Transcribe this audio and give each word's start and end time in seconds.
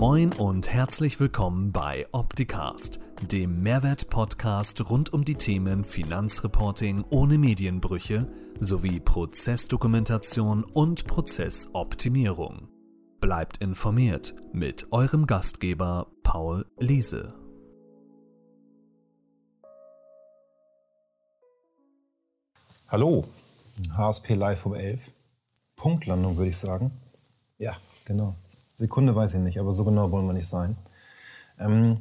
Moin 0.00 0.32
und 0.34 0.72
herzlich 0.72 1.18
willkommen 1.18 1.72
bei 1.72 2.06
Opticast, 2.12 3.00
dem 3.20 3.64
Mehrwert-Podcast 3.64 4.88
rund 4.88 5.12
um 5.12 5.24
die 5.24 5.34
Themen 5.34 5.82
Finanzreporting 5.82 7.04
ohne 7.10 7.36
Medienbrüche 7.36 8.30
sowie 8.60 9.00
Prozessdokumentation 9.00 10.62
und 10.62 11.08
Prozessoptimierung. 11.08 12.68
Bleibt 13.20 13.58
informiert 13.58 14.36
mit 14.52 14.92
eurem 14.92 15.26
Gastgeber 15.26 16.06
Paul 16.22 16.64
Liese. 16.78 17.34
Hallo, 22.86 23.24
HSP 23.96 24.34
Live 24.34 24.64
um 24.64 24.74
11. 24.74 25.10
Punktlandung 25.74 26.36
würde 26.36 26.50
ich 26.50 26.56
sagen. 26.56 26.92
Ja, 27.58 27.76
genau. 28.04 28.36
Sekunde 28.78 29.16
weiß 29.16 29.34
ich 29.34 29.40
nicht, 29.40 29.58
aber 29.58 29.72
so 29.72 29.84
genau 29.84 30.12
wollen 30.12 30.28
wir 30.28 30.34
nicht 30.34 30.46
sein. 30.46 30.76
Ähm, 31.58 31.98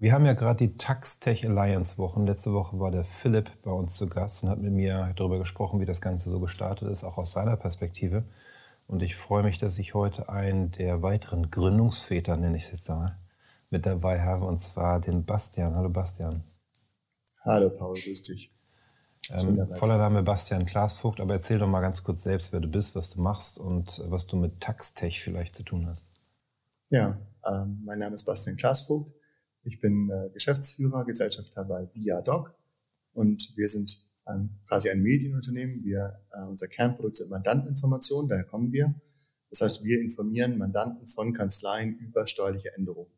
wir 0.00 0.12
haben 0.12 0.26
ja 0.26 0.32
gerade 0.32 0.66
die 0.66 0.76
Tax 0.76 1.20
Tech 1.20 1.46
Alliance 1.46 1.98
Wochen. 1.98 2.26
Letzte 2.26 2.52
Woche 2.52 2.80
war 2.80 2.90
der 2.90 3.04
Philipp 3.04 3.48
bei 3.62 3.70
uns 3.70 3.94
zu 3.94 4.08
Gast 4.08 4.42
und 4.42 4.48
hat 4.48 4.58
mit 4.58 4.72
mir 4.72 5.12
darüber 5.14 5.38
gesprochen, 5.38 5.78
wie 5.78 5.86
das 5.86 6.00
Ganze 6.00 6.28
so 6.28 6.40
gestartet 6.40 6.88
ist, 6.88 7.04
auch 7.04 7.16
aus 7.16 7.30
seiner 7.30 7.56
Perspektive. 7.56 8.24
Und 8.88 9.04
ich 9.04 9.14
freue 9.14 9.44
mich, 9.44 9.60
dass 9.60 9.78
ich 9.78 9.94
heute 9.94 10.28
einen 10.28 10.72
der 10.72 11.00
weiteren 11.00 11.48
Gründungsväter, 11.48 12.36
nenne 12.36 12.56
ich 12.56 12.64
es 12.64 12.72
jetzt 12.72 12.88
mal, 12.88 13.16
mit 13.70 13.86
dabei 13.86 14.20
habe, 14.20 14.46
und 14.46 14.60
zwar 14.60 14.98
den 14.98 15.24
Bastian. 15.24 15.76
Hallo 15.76 15.90
Bastian. 15.90 16.42
Hallo 17.42 17.70
Paul, 17.70 17.94
grüß 18.00 18.22
dich. 18.22 18.50
Ähm, 19.30 19.64
voller 19.78 19.98
Name 19.98 20.24
Bastian 20.24 20.66
Klaasvogt, 20.66 21.20
aber 21.20 21.34
erzähl 21.34 21.60
doch 21.60 21.68
mal 21.68 21.82
ganz 21.82 22.02
kurz 22.02 22.24
selbst, 22.24 22.52
wer 22.52 22.60
du 22.60 22.68
bist, 22.68 22.96
was 22.96 23.10
du 23.10 23.20
machst 23.20 23.60
und 23.60 24.02
was 24.08 24.26
du 24.26 24.36
mit 24.36 24.60
Taxtech 24.60 25.22
vielleicht 25.22 25.54
zu 25.54 25.62
tun 25.62 25.86
hast. 25.86 26.15
Ja, 26.88 27.20
ähm, 27.44 27.82
mein 27.84 27.98
Name 27.98 28.14
ist 28.14 28.24
Bastian 28.24 28.56
Klaasvogt. 28.56 29.12
Ich 29.64 29.80
bin 29.80 30.08
äh, 30.08 30.30
Geschäftsführer, 30.30 31.04
Gesellschafter 31.04 31.64
bei 31.64 31.88
ViaDoc 31.92 32.54
und 33.12 33.56
wir 33.56 33.68
sind 33.68 34.04
ähm, 34.28 34.60
quasi 34.68 34.90
ein 34.90 35.02
Medienunternehmen. 35.02 35.82
Wir, 35.82 36.20
äh, 36.30 36.44
unser 36.44 36.68
Kernprodukt 36.68 37.16
sind 37.16 37.30
Mandanteninformationen, 37.30 38.28
daher 38.28 38.44
kommen 38.44 38.70
wir. 38.70 38.94
Das 39.50 39.62
heißt, 39.62 39.84
wir 39.84 40.00
informieren 40.00 40.58
Mandanten 40.58 41.08
von 41.08 41.32
Kanzleien 41.32 41.98
über 41.98 42.28
steuerliche 42.28 42.72
Änderungen. 42.76 43.10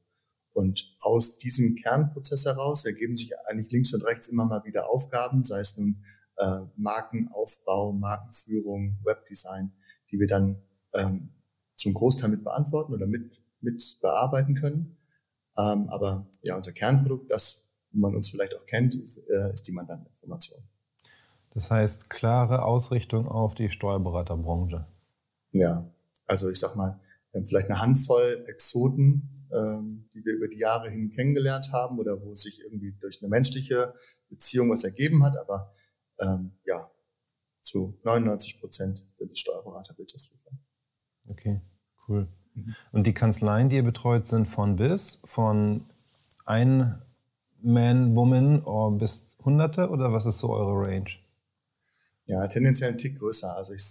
Und 0.53 0.97
aus 1.00 1.37
diesem 1.37 1.75
Kernprozess 1.75 2.47
heraus 2.47 2.87
ergeben 2.87 3.19
sich 3.19 3.33
eigentlich 3.48 3.71
links 3.71 3.93
und 3.93 4.03
rechts 4.03 4.28
immer 4.28 4.47
mal 4.47 4.65
wieder 4.65 4.89
Aufgaben, 4.89 5.45
sei 5.45 5.61
es 5.61 5.77
nun 5.77 6.03
äh, 6.39 6.61
Markenaufbau, 6.77 7.93
Markenführung, 7.93 8.97
Webdesign, 9.05 9.73
die 10.11 10.19
wir 10.19 10.27
dann 10.27 10.62
ähm, 10.95 11.34
zum 11.77 11.93
Großteil 11.93 12.31
mit 12.31 12.45
beantworten 12.45 12.95
oder 12.95 13.06
mit 13.06 13.43
mit 13.61 13.98
bearbeiten 14.01 14.55
können. 14.55 14.97
Ähm, 15.56 15.89
aber 15.89 16.28
ja, 16.42 16.56
unser 16.56 16.73
Kernprodukt, 16.73 17.31
das 17.31 17.69
wo 17.91 18.00
man 18.00 18.15
uns 18.15 18.28
vielleicht 18.28 18.55
auch 18.55 18.67
kennt, 18.67 18.95
ist, 18.95 19.19
äh, 19.19 19.53
ist 19.53 19.67
die 19.67 19.73
Mandanteninformation. 19.73 20.62
Das 21.50 21.70
heißt, 21.70 22.11
klare 22.11 22.62
Ausrichtung 22.62 23.27
auf 23.27 23.55
die 23.55 23.70
Steuerberaterbranche. 23.70 24.87
Ja, 25.53 25.91
also 26.27 26.50
ich 26.50 26.61
sag 26.61 26.77
mal, 26.77 27.00
vielleicht 27.45 27.70
eine 27.70 27.81
Handvoll 27.81 28.45
Exoten, 28.48 29.48
ähm, 29.53 30.09
die 30.12 30.25
wir 30.25 30.34
über 30.34 30.48
die 30.48 30.59
Jahre 30.59 30.91
hin 30.91 31.11
kennengelernt 31.11 31.72
haben 31.72 31.98
oder 31.98 32.22
wo 32.22 32.34
sich 32.34 32.61
irgendwie 32.61 32.93
durch 33.00 33.22
eine 33.22 33.31
menschliche 33.31 33.95
Beziehung 34.28 34.70
was 34.70 34.84
ergeben 34.84 35.25
hat, 35.25 35.37
aber 35.39 35.72
ähm, 36.20 36.53
ja, 36.65 36.91
zu 37.62 37.98
99 38.05 38.61
Prozent 38.61 39.06
sind 39.17 39.31
die 39.31 39.37
Steuerberater 39.37 39.97
Wirtschaftsprüfer. 39.97 40.50
Okay, 41.28 41.61
cool. 42.06 42.28
Mhm. 42.67 42.75
Und 42.92 43.06
die 43.06 43.14
Kanzleien, 43.14 43.69
die 43.69 43.77
ihr 43.77 43.83
betreut, 43.83 44.27
sind 44.27 44.47
von 44.47 44.77
bis, 44.77 45.20
von 45.25 45.83
ein 46.45 47.00
Man, 47.61 48.15
Woman 48.15 48.62
or 48.65 48.97
bis 48.97 49.37
Hunderte 49.45 49.89
oder 49.89 50.12
was 50.12 50.27
ist 50.27 50.39
so 50.39 50.50
eure 50.50 50.87
Range? 50.87 51.10
Ja, 52.27 52.47
tendenziell 52.47 52.91
ein 52.91 52.99
Tick 52.99 53.19
größer. 53.19 53.56
Also 53.56 53.72
ich, 53.72 53.83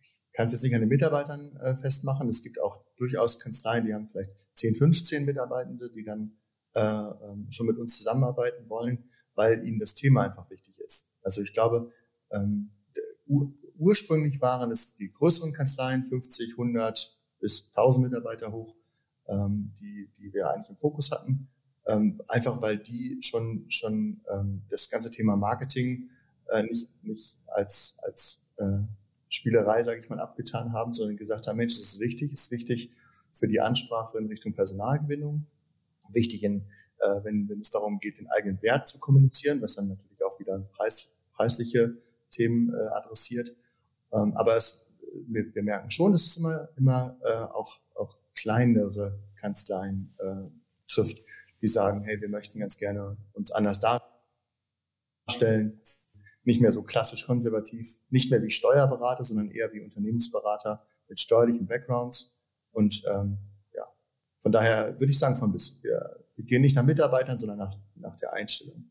ich 0.00 0.10
kann 0.32 0.46
es 0.46 0.52
jetzt 0.52 0.62
nicht 0.62 0.74
an 0.74 0.80
den 0.80 0.88
Mitarbeitern 0.88 1.56
äh, 1.56 1.76
festmachen. 1.76 2.28
Es 2.28 2.42
gibt 2.42 2.60
auch 2.60 2.84
durchaus 2.96 3.40
Kanzleien, 3.40 3.84
die 3.84 3.94
haben 3.94 4.08
vielleicht 4.08 4.30
10, 4.54 4.76
15 4.76 5.24
Mitarbeitende, 5.24 5.90
die 5.90 6.04
dann 6.04 6.32
äh, 6.74 6.80
ähm, 6.80 7.46
schon 7.50 7.66
mit 7.66 7.78
uns 7.78 7.96
zusammenarbeiten 7.96 8.68
wollen, 8.68 9.04
weil 9.34 9.66
ihnen 9.66 9.78
das 9.78 9.94
Thema 9.94 10.22
einfach 10.22 10.48
wichtig 10.50 10.78
ist. 10.80 11.12
Also 11.22 11.42
ich 11.42 11.52
glaube, 11.52 11.92
ähm, 12.32 12.70
ur 13.26 13.52
ursprünglich 13.80 14.40
waren 14.42 14.70
es 14.70 14.96
die 14.96 15.10
größeren 15.10 15.54
Kanzleien, 15.54 16.04
50, 16.04 16.52
100, 16.52 17.18
bis 17.40 17.68
1000 17.74 18.06
Mitarbeiter 18.06 18.52
hoch, 18.52 18.74
ähm, 19.28 19.72
die, 19.80 20.08
die 20.18 20.32
wir 20.32 20.50
eigentlich 20.50 20.70
im 20.70 20.76
Fokus 20.76 21.10
hatten. 21.10 21.48
Ähm, 21.86 22.20
einfach 22.28 22.60
weil 22.62 22.78
die 22.78 23.18
schon, 23.22 23.64
schon 23.68 24.20
ähm, 24.30 24.62
das 24.68 24.90
ganze 24.90 25.10
Thema 25.10 25.36
Marketing 25.36 26.10
äh, 26.50 26.62
nicht, 26.62 26.88
nicht 27.04 27.38
als, 27.46 27.98
als 28.02 28.46
äh, 28.58 28.78
Spielerei, 29.28 29.82
sage 29.82 30.00
ich 30.00 30.08
mal, 30.08 30.20
abgetan 30.20 30.72
haben, 30.72 30.92
sondern 30.92 31.16
gesagt 31.16 31.46
haben, 31.46 31.56
Mensch, 31.56 31.74
das 31.74 31.84
ist 31.84 32.00
wichtig, 32.00 32.32
ist 32.32 32.50
wichtig 32.50 32.90
für 33.32 33.48
die 33.48 33.60
Ansprache 33.60 34.18
in 34.18 34.26
Richtung 34.26 34.52
Personalgewinnung, 34.52 35.46
wichtig, 36.12 36.42
in, 36.42 36.62
äh, 36.98 37.24
wenn, 37.24 37.48
wenn 37.48 37.60
es 37.60 37.70
darum 37.70 38.00
geht, 38.00 38.18
den 38.18 38.28
eigenen 38.28 38.60
Wert 38.62 38.88
zu 38.88 38.98
kommunizieren, 38.98 39.62
was 39.62 39.76
dann 39.76 39.88
natürlich 39.88 40.22
auch 40.24 40.38
wieder 40.38 40.58
Preis, 40.58 41.12
preisliche 41.32 41.96
Themen 42.30 42.74
äh, 42.74 42.88
adressiert. 42.88 43.54
Ähm, 44.12 44.36
aber 44.36 44.56
es 44.56 44.89
wir, 45.26 45.54
wir 45.54 45.62
merken 45.62 45.90
schon, 45.90 46.12
dass 46.12 46.24
es 46.24 46.36
immer, 46.36 46.68
immer 46.76 47.16
äh, 47.24 47.32
auch, 47.32 47.78
auch 47.94 48.18
kleinere 48.34 49.18
Kanzleien 49.36 50.14
äh, 50.18 50.48
trifft, 50.88 51.22
die 51.60 51.68
sagen, 51.68 52.02
hey, 52.02 52.20
wir 52.20 52.28
möchten 52.28 52.58
ganz 52.58 52.78
gerne 52.78 53.16
uns 53.32 53.50
anders 53.50 53.80
darstellen, 55.26 55.80
nicht 56.44 56.60
mehr 56.60 56.72
so 56.72 56.82
klassisch 56.82 57.26
konservativ, 57.26 57.98
nicht 58.08 58.30
mehr 58.30 58.42
wie 58.42 58.50
Steuerberater, 58.50 59.24
sondern 59.24 59.50
eher 59.50 59.72
wie 59.72 59.80
Unternehmensberater 59.80 60.84
mit 61.08 61.20
steuerlichen 61.20 61.66
Backgrounds. 61.66 62.38
Und 62.72 63.02
ähm, 63.12 63.38
ja, 63.74 63.84
von 64.38 64.52
daher 64.52 64.98
würde 64.98 65.10
ich 65.10 65.18
sagen, 65.18 65.36
von 65.36 65.52
bis. 65.52 65.82
Wir, 65.82 66.24
wir 66.36 66.44
gehen 66.44 66.62
nicht 66.62 66.76
nach 66.76 66.84
Mitarbeitern, 66.84 67.38
sondern 67.38 67.58
nach, 67.58 67.74
nach 67.96 68.16
der 68.16 68.32
Einstellung. 68.32 68.89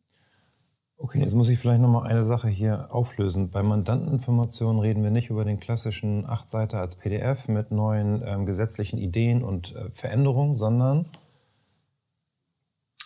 Okay, 1.02 1.22
jetzt 1.22 1.34
muss 1.34 1.48
ich 1.48 1.58
vielleicht 1.58 1.80
nochmal 1.80 2.08
eine 2.08 2.24
Sache 2.24 2.50
hier 2.50 2.94
auflösen. 2.94 3.52
Bei 3.52 3.64
Mandanteninformationen 3.64 4.82
reden 4.82 5.02
wir 5.02 5.12
nicht 5.12 5.30
über 5.30 5.46
den 5.46 5.58
klassischen 5.58 6.26
Achtseiter 6.26 6.82
als 6.82 6.98
PDF 6.98 7.48
mit 7.48 7.72
neuen 7.72 8.22
ähm, 8.26 8.46
gesetzlichen 8.46 8.98
Ideen 8.98 9.42
und 9.42 9.74
äh, 9.74 9.90
Veränderungen, 9.92 10.56
sondern 10.56 11.06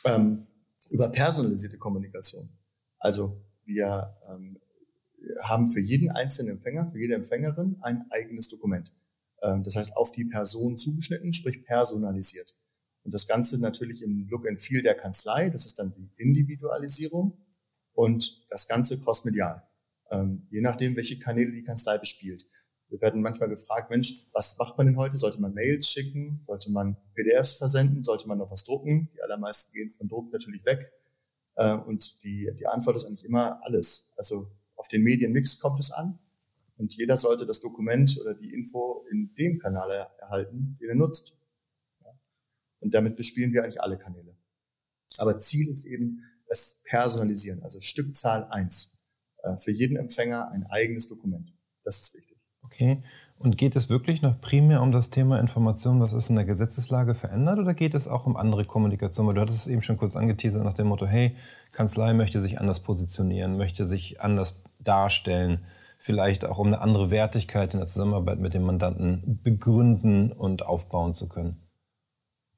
ähm, 0.06 0.48
über 0.90 1.10
personalisierte 1.10 1.78
Kommunikation. 1.78 2.50
Also 2.98 3.40
wir 3.64 4.18
ähm, 4.28 4.60
haben 5.44 5.70
für 5.70 5.80
jeden 5.80 6.10
einzelnen 6.10 6.54
Empfänger, 6.54 6.88
für 6.88 6.98
jede 6.98 7.14
Empfängerin 7.14 7.78
ein 7.82 8.06
eigenes 8.10 8.48
Dokument. 8.48 8.92
Ähm, 9.44 9.64
das 9.64 9.76
heißt, 9.76 9.96
auf 9.98 10.12
die 10.12 10.26
Person 10.26 10.80
zugeschnitten, 10.80 11.32
sprich 11.32 11.64
personalisiert. 11.64 12.56
Und 13.04 13.14
das 13.14 13.28
Ganze 13.28 13.62
natürlich 13.62 14.02
im 14.02 14.28
Look 14.32 14.48
and 14.48 14.60
Feel 14.60 14.82
der 14.82 14.96
Kanzlei, 14.96 15.52
das 15.52 15.68
ist 15.68 15.78
dann 15.78 15.94
die 15.94 16.10
Individualisierung 16.18 17.38
und 17.94 18.46
das 18.50 18.68
Ganze 18.68 19.00
crossmedial. 19.00 19.64
Ähm, 20.12 20.48
je 20.50 20.62
nachdem, 20.62 20.96
welche 20.96 21.18
Kanäle 21.18 21.52
die 21.52 21.64
Kanzlei 21.64 21.98
bespielt. 21.98 22.46
Wir 22.90 23.02
werden 23.02 23.22
manchmal 23.22 23.50
gefragt, 23.50 23.90
Mensch, 23.90 24.28
was 24.34 24.58
macht 24.58 24.78
man 24.78 24.86
denn 24.86 24.98
heute? 24.98 25.18
Sollte 25.18 25.42
man 25.42 25.54
Mails 25.54 25.90
schicken? 25.90 26.42
Sollte 26.46 26.70
man 26.70 26.96
PDFs 27.16 27.54
versenden? 27.54 28.04
Sollte 28.04 28.28
man 28.28 28.38
noch 28.38 28.52
was 28.52 28.66
drucken? 28.66 29.10
Die 29.16 29.22
allermeisten 29.22 29.74
gehen 29.74 29.92
von 29.94 30.08
Druck 30.08 30.32
natürlich 30.32 30.64
weg. 30.66 30.92
Äh, 31.56 31.76
und 31.76 32.24
die, 32.24 32.52
die 32.60 32.68
Antwort 32.68 32.96
ist 32.96 33.06
eigentlich 33.06 33.26
immer 33.26 33.64
alles. 33.64 34.14
Also 34.18 34.52
auf 34.76 34.88
den 34.88 35.02
Medienmix 35.02 35.60
kommt 35.60 35.80
es 35.80 35.92
an. 35.92 36.20
Und 36.78 36.96
jeder 36.96 37.18
sollte 37.18 37.46
das 37.46 37.62
Dokument 37.62 38.18
oder 38.22 38.34
die 38.34 38.54
Info 38.54 39.06
in 39.12 39.34
dem 39.36 39.60
Kanal 39.60 40.08
erhalten, 40.20 40.78
den 40.82 40.90
er 40.90 40.96
nutzt. 40.96 41.36
Und 42.80 42.94
damit 42.94 43.16
bespielen 43.16 43.54
wir 43.54 43.64
eigentlich 43.64 43.82
alle 43.82 43.98
Kanäle. 43.98 44.36
Aber 45.18 45.40
Ziel 45.40 45.70
ist 45.70 45.86
eben, 45.86 46.24
es 46.54 46.82
personalisieren, 46.86 47.62
also 47.64 47.82
Stückzahl 47.82 48.48
1. 48.50 48.98
Äh, 49.44 49.58
für 49.58 49.72
jeden 49.72 49.98
Empfänger 49.98 50.50
ein 50.52 50.66
eigenes 50.68 51.08
Dokument. 51.08 51.52
Das 51.84 52.00
ist 52.00 52.16
wichtig. 52.16 52.38
Okay. 52.62 53.04
Und 53.38 53.58
geht 53.58 53.76
es 53.76 53.90
wirklich 53.90 54.22
noch 54.22 54.40
primär 54.40 54.82
um 54.82 54.94
das 54.94 55.10
Thema 55.10 55.40
Information, 55.40 56.00
was 56.00 56.14
ist 56.14 56.30
in 56.30 56.38
der 56.38 56.46
Gesetzeslage 56.46 57.14
verändert, 57.14 57.60
oder 57.60 57.74
geht 57.74 57.94
es 57.94 58.08
auch 58.08 58.26
um 58.26 58.38
andere 58.38 58.64
Kommunikation? 58.64 59.28
Weil 59.28 59.34
du 59.34 59.42
hattest 59.42 59.66
es 59.66 59.68
eben 59.68 59.82
schon 59.82 59.98
kurz 59.98 60.16
angeteasert 60.16 60.64
nach 60.64 60.74
dem 60.74 60.88
Motto, 60.88 61.06
hey, 61.06 61.36
Kanzlei 61.74 62.14
möchte 62.14 62.40
sich 62.40 62.60
anders 62.60 62.80
positionieren, 62.80 63.58
möchte 63.58 63.86
sich 63.86 64.22
anders 64.22 64.64
darstellen, 64.80 65.66
vielleicht 65.98 66.46
auch 66.46 66.58
um 66.58 66.68
eine 66.68 66.80
andere 66.80 67.12
Wertigkeit 67.12 67.74
in 67.74 67.80
der 67.80 67.90
Zusammenarbeit 67.90 68.40
mit 68.40 68.54
dem 68.54 68.64
Mandanten 68.64 69.42
begründen 69.44 70.32
und 70.32 70.66
aufbauen 70.66 71.14
zu 71.14 71.28
können. 71.28 71.68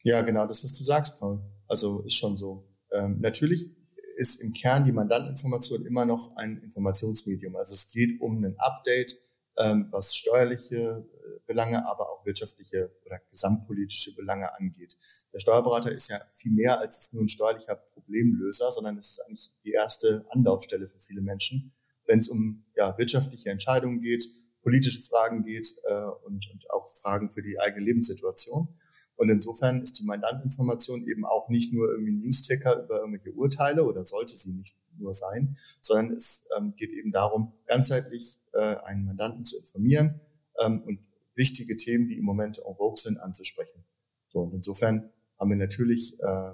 Ja, 0.04 0.22
genau 0.22 0.46
das, 0.46 0.64
was 0.64 0.74
du 0.74 0.84
sagst, 0.84 1.20
Paul. 1.20 1.42
Also 1.68 2.02
ist 2.02 2.16
schon 2.16 2.38
so. 2.38 2.68
Ähm, 2.92 3.20
natürlich 3.22 3.75
ist 4.16 4.42
im 4.42 4.54
Kern 4.54 4.86
die 4.86 4.92
Mandanteninformation 4.92 5.86
immer 5.86 6.06
noch 6.06 6.36
ein 6.38 6.62
Informationsmedium. 6.62 7.56
Also 7.56 7.74
es 7.74 7.92
geht 7.92 8.22
um 8.22 8.44
ein 8.44 8.56
Update, 8.58 9.16
ähm, 9.58 9.88
was 9.92 10.16
steuerliche 10.16 11.06
Belange, 11.46 11.86
aber 11.86 12.10
auch 12.12 12.26
wirtschaftliche 12.26 12.92
oder 13.06 13.20
gesamtpolitische 13.30 14.16
Belange 14.16 14.54
angeht. 14.58 14.96
Der 15.34 15.40
Steuerberater 15.40 15.92
ist 15.92 16.10
ja 16.10 16.20
viel 16.34 16.52
mehr 16.52 16.80
als 16.80 17.14
nur 17.14 17.24
ein 17.24 17.30
steuerlicher 17.30 17.76
Problemlöser, 17.76 18.72
sondern 18.72 18.98
es 18.98 19.12
ist 19.12 19.20
eigentlich 19.26 19.54
die 19.64 19.72
erste 19.72 20.26
Anlaufstelle 20.30 20.88
für 20.88 21.00
viele 21.00 21.22
Menschen, 21.22 21.74
wenn 22.06 22.20
es 22.20 22.28
um 22.28 22.66
ja, 22.76 22.98
wirtschaftliche 22.98 23.50
Entscheidungen 23.50 24.02
geht, 24.02 24.26
politische 24.62 25.02
Fragen 25.02 25.44
geht 25.44 25.68
äh, 25.84 26.06
und, 26.26 26.50
und 26.52 26.72
auch 26.72 26.90
Fragen 26.90 27.30
für 27.30 27.44
die 27.44 27.60
eigene 27.60 27.86
Lebenssituation. 27.86 28.68
Und 29.16 29.30
insofern 29.30 29.82
ist 29.82 30.00
die 30.00 30.04
Mandantinformation 30.04 31.08
eben 31.08 31.26
auch 31.26 31.50
nicht 31.50 31.74
nur 31.74 31.90
irgendwie 31.90 32.12
ein 32.12 32.20
Newsticker 32.20 32.84
über 32.84 33.00
irgendwelche 33.00 33.34
Urteile 33.34 33.86
oder 33.86 34.04
sollte 34.04 34.36
sie 34.36 34.54
nicht 34.54 34.76
nur 34.98 35.14
sein, 35.14 35.58
sondern 35.82 36.16
es 36.16 36.48
ähm, 36.58 36.74
geht 36.76 36.92
eben 36.92 37.12
darum, 37.12 37.54
ganzheitlich 37.66 38.40
äh, 38.54 38.76
einen 38.78 39.06
Mandanten 39.06 39.46
zu 39.46 39.58
informieren 39.58 40.20
ähm, 40.60 40.84
und 40.84 41.00
wichtige 41.36 41.78
Themen, 41.78 42.08
die 42.08 42.18
im 42.18 42.26
Moment 42.26 42.60
en 42.60 42.76
vogue 42.76 42.98
sind, 42.98 43.20
anzusprechen. 43.20 43.84
So, 44.28 44.40
und 44.40 44.54
insofern 44.54 45.10
haben 45.38 45.50
wir 45.50 45.58
natürlich 45.58 46.20
äh, 46.20 46.52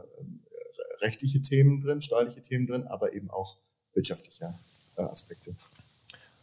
rechtliche 1.01 1.41
Themen 1.41 1.81
drin, 1.81 2.01
steuerliche 2.01 2.41
Themen 2.41 2.67
drin, 2.67 2.87
aber 2.87 3.13
eben 3.13 3.29
auch 3.29 3.57
wirtschaftliche 3.93 4.53
äh, 4.97 5.01
Aspekte. 5.01 5.55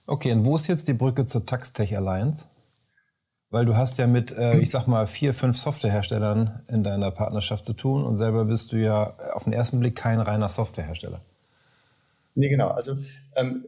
Okay, 0.07 0.33
und 0.33 0.45
wo 0.45 0.57
ist 0.57 0.69
jetzt 0.69 0.89
die 0.89 0.95
Brücke 0.95 1.27
zur 1.27 1.45
Taxtech 1.45 1.97
Alliance? 1.97 2.47
Weil 3.51 3.65
du 3.65 3.77
hast 3.77 3.99
ja 3.99 4.07
mit, 4.07 4.31
äh, 4.31 4.59
ich 4.59 4.71
sag 4.71 4.87
mal, 4.87 5.07
vier, 5.07 5.33
fünf 5.33 5.57
Softwareherstellern 5.59 6.61
in 6.69 6.85
deiner 6.85 7.11
Partnerschaft 7.11 7.65
zu 7.65 7.73
tun 7.73 8.05
und 8.05 8.19
selber 8.19 8.45
bist 8.45 8.73
du 8.73 8.77
ja 8.77 9.15
auf 9.33 9.45
den 9.45 9.55
ersten 9.55 9.81
Blick 9.81 9.97
kein 9.97 10.21
reiner 10.21 10.49
Softwarehersteller. 10.49 11.21
Nee, 12.35 12.51
genau. 12.51 12.69
Also 12.69 12.95
ähm, 13.37 13.65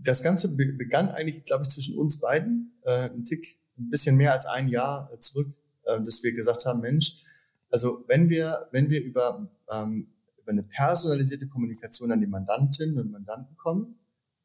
das 0.00 0.22
Ganze 0.22 0.56
begann 0.56 1.08
eigentlich, 1.10 1.44
glaube 1.44 1.62
ich, 1.62 1.68
zwischen 1.68 1.96
uns 1.96 2.20
beiden, 2.20 2.72
äh, 2.82 3.10
ein 3.10 3.24
Tick, 3.24 3.58
ein 3.78 3.90
bisschen 3.90 4.16
mehr 4.16 4.32
als 4.32 4.46
ein 4.46 4.68
Jahr 4.68 5.10
zurück, 5.20 5.48
äh, 5.84 6.00
dass 6.02 6.22
wir 6.22 6.32
gesagt 6.32 6.66
haben, 6.66 6.80
Mensch, 6.80 7.24
also 7.70 8.04
wenn 8.08 8.28
wir, 8.28 8.68
wenn 8.72 8.90
wir 8.90 9.02
über, 9.02 9.48
ähm, 9.70 10.08
über 10.42 10.52
eine 10.52 10.62
personalisierte 10.62 11.48
Kommunikation 11.48 12.10
an 12.10 12.20
die 12.20 12.26
Mandantinnen 12.26 12.98
und 12.98 13.10
Mandanten 13.10 13.56
kommen, 13.56 13.98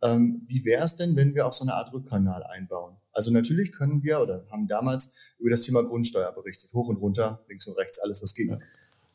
ähm, 0.04 0.44
wie 0.48 0.66
wäre 0.66 0.84
es 0.84 0.96
denn, 0.96 1.16
wenn 1.16 1.34
wir 1.34 1.48
auch 1.48 1.54
so 1.54 1.64
eine 1.64 1.74
Art 1.74 1.94
Rückkanal 1.94 2.44
einbauen? 2.44 2.98
Also 3.14 3.32
natürlich 3.32 3.72
können 3.72 4.04
wir 4.04 4.22
oder 4.22 4.46
haben 4.52 4.68
damals 4.68 5.16
über 5.40 5.50
das 5.50 5.62
Thema 5.62 5.84
Grundsteuer 5.84 6.32
berichtet, 6.34 6.74
hoch 6.74 6.88
und 6.88 6.98
runter, 6.98 7.44
links 7.48 7.68
und 7.68 7.78
rechts, 7.78 8.00
alles 8.00 8.22
was 8.22 8.34
ging. 8.34 8.60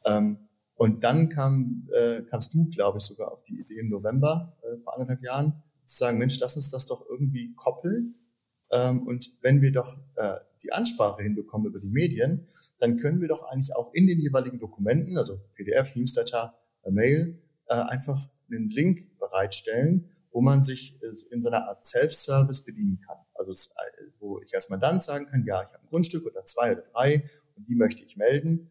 Ähm, 0.07 0.49
und 0.77 1.03
dann 1.03 1.29
kam, 1.29 1.89
äh, 1.93 2.23
kamst 2.23 2.55
du, 2.55 2.67
glaube 2.67 2.99
ich, 2.99 3.05
sogar 3.05 3.33
auf 3.33 3.43
die 3.45 3.59
Idee 3.61 3.81
im 3.81 3.91
November 3.91 4.57
äh, 4.63 4.79
vor 4.79 4.95
anderthalb 4.95 5.23
Jahren, 5.23 5.63
zu 5.85 5.97
sagen, 5.97 6.19
Mensch, 6.19 6.39
lass 6.39 6.55
uns 6.57 6.71
das 6.71 6.87
doch 6.87 7.05
irgendwie 7.09 7.55
koppeln. 7.55 8.15
Ähm, 8.71 9.07
und 9.07 9.31
wenn 9.43 9.61
wir 9.61 9.73
doch 9.73 9.97
äh, 10.17 10.37
die 10.63 10.73
Ansprache 10.73 11.23
hinbekommen 11.23 11.67
über 11.67 11.81
die 11.81 11.89
Medien, 11.89 12.47
dann 12.79 12.97
können 12.97 13.21
wir 13.21 13.29
doch 13.29 13.51
eigentlich 13.51 13.75
auch 13.75 13.93
in 13.93 14.07
den 14.07 14.21
jeweiligen 14.21 14.59
Dokumenten, 14.59 15.17
also 15.17 15.41
PDF, 15.55 15.97
Newsletter, 15.97 16.55
äh, 16.85 16.91
Mail, 16.91 17.43
äh, 17.67 17.75
einfach 17.75 18.19
einen 18.51 18.69
Link 18.69 19.19
bereitstellen, 19.19 20.11
wo 20.31 20.41
man 20.41 20.63
sich 20.63 21.01
äh, 21.03 21.33
in 21.33 21.43
so 21.43 21.49
einer 21.49 21.69
Art 21.69 21.87
Self-Service 21.87 22.65
bedienen 22.65 23.01
kann. 23.05 23.17
Also 23.39 23.53
äh, 23.53 24.05
wo 24.19 24.41
ich 24.41 24.55
als 24.55 24.69
Mandant 24.69 25.05
sagen 25.05 25.27
kann, 25.27 25.45
ja, 25.47 25.63
ich 25.63 25.69
habe 25.69 25.83
ein 25.83 25.89
Grundstück 25.89 26.27
oder 26.27 26.45
zwei 26.45 26.73
oder 26.73 26.83
drei 26.93 27.31
und 27.57 27.69
die 27.69 27.75
möchte 27.75 28.05
ich 28.05 28.17
melden. 28.17 28.71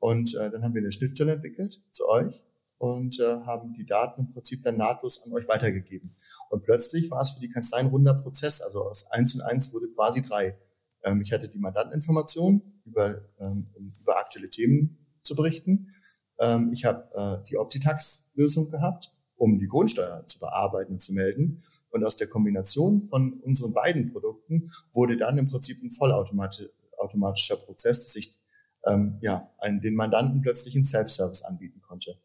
Und 0.00 0.34
äh, 0.34 0.50
dann 0.50 0.62
haben 0.62 0.74
wir 0.74 0.82
eine 0.82 0.92
Schnittstelle 0.92 1.32
entwickelt 1.32 1.80
zu 1.90 2.08
euch 2.08 2.42
und 2.78 3.18
äh, 3.18 3.40
haben 3.40 3.74
die 3.74 3.84
Daten 3.84 4.22
im 4.22 4.32
Prinzip 4.32 4.62
dann 4.62 4.76
nahtlos 4.76 5.24
an 5.24 5.32
euch 5.32 5.48
weitergegeben. 5.48 6.14
Und 6.50 6.62
plötzlich 6.62 7.10
war 7.10 7.20
es 7.20 7.30
für 7.30 7.40
die 7.40 7.50
Kanzlei 7.50 7.78
ein 7.78 7.86
runder 7.86 8.14
Prozess. 8.14 8.60
Also 8.60 8.84
aus 8.84 9.10
eins 9.10 9.34
und 9.34 9.40
eins 9.42 9.72
wurde 9.72 9.88
quasi 9.88 10.22
drei. 10.22 10.56
Ähm, 11.02 11.20
ich 11.20 11.32
hatte 11.32 11.48
die 11.48 11.58
Mandanteninformation 11.58 12.80
über, 12.84 13.20
ähm, 13.40 13.68
über 14.00 14.18
aktuelle 14.18 14.48
Themen 14.48 15.06
zu 15.22 15.34
berichten. 15.34 15.94
Ähm, 16.38 16.70
ich 16.72 16.84
habe 16.84 17.08
äh, 17.14 17.44
die 17.48 17.56
Optitax-Lösung 17.56 18.70
gehabt, 18.70 19.12
um 19.36 19.58
die 19.58 19.66
Grundsteuer 19.66 20.24
zu 20.26 20.38
bearbeiten 20.38 20.92
und 20.92 21.02
zu 21.02 21.12
melden. 21.12 21.64
Und 21.98 22.04
aus 22.04 22.14
der 22.14 22.28
Kombination 22.28 23.08
von 23.08 23.40
unseren 23.40 23.74
beiden 23.74 24.12
Produkten 24.12 24.70
wurde 24.92 25.16
dann 25.16 25.36
im 25.36 25.48
Prinzip 25.48 25.82
ein 25.82 25.90
vollautomatischer 25.90 27.56
Prozess, 27.56 28.04
dass 28.04 28.14
ich 28.14 28.40
ähm, 28.86 29.18
ja, 29.20 29.50
einen, 29.58 29.80
den 29.80 29.96
Mandanten 29.96 30.40
plötzlich 30.40 30.76
einen 30.76 30.84
Self-Service 30.84 31.42
anbieten 31.42 31.82
konnte. 31.82 32.16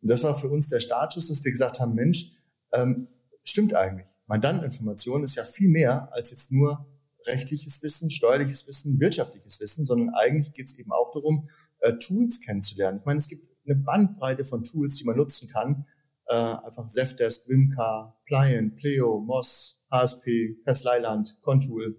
Und 0.00 0.10
das 0.10 0.22
war 0.22 0.34
für 0.34 0.48
uns 0.48 0.68
der 0.68 0.80
Startschuss, 0.80 1.28
dass 1.28 1.44
wir 1.44 1.52
gesagt 1.52 1.78
haben, 1.78 1.94
Mensch, 1.94 2.32
ähm, 2.72 3.08
stimmt 3.44 3.74
eigentlich. 3.74 4.06
Mandanteninformation 4.28 5.24
ist 5.24 5.36
ja 5.36 5.44
viel 5.44 5.68
mehr 5.68 6.08
als 6.12 6.30
jetzt 6.30 6.50
nur 6.50 6.86
rechtliches 7.26 7.82
Wissen, 7.82 8.10
steuerliches 8.10 8.66
Wissen, 8.66 8.98
wirtschaftliches 8.98 9.60
Wissen, 9.60 9.84
sondern 9.84 10.14
eigentlich 10.14 10.54
geht 10.54 10.68
es 10.68 10.78
eben 10.78 10.90
auch 10.90 11.10
darum, 11.12 11.50
äh, 11.80 11.92
Tools 11.98 12.40
kennenzulernen. 12.40 13.00
Ich 13.00 13.04
meine, 13.04 13.18
es 13.18 13.28
gibt 13.28 13.42
eine 13.66 13.76
Bandbreite 13.76 14.46
von 14.46 14.64
Tools, 14.64 14.94
die 14.94 15.04
man 15.04 15.18
nutzen 15.18 15.50
kann, 15.50 15.84
äh, 16.28 16.34
einfach 16.34 16.86
Zefdesk, 16.88 17.48
Wimka, 17.48 18.16
Pliant, 18.26 18.76
Pleo, 18.76 19.20
Moss, 19.20 19.84
HSP, 19.90 20.62
Kanzleiland, 20.64 21.38
Contool, 21.42 21.96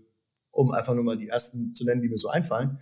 um 0.52 0.72
einfach 0.72 0.94
nur 0.94 1.04
mal 1.04 1.18
die 1.18 1.28
ersten 1.28 1.74
zu 1.74 1.86
nennen, 1.86 2.02
die 2.02 2.10
mir 2.10 2.18
so 2.18 2.30
einfallen. 2.30 2.80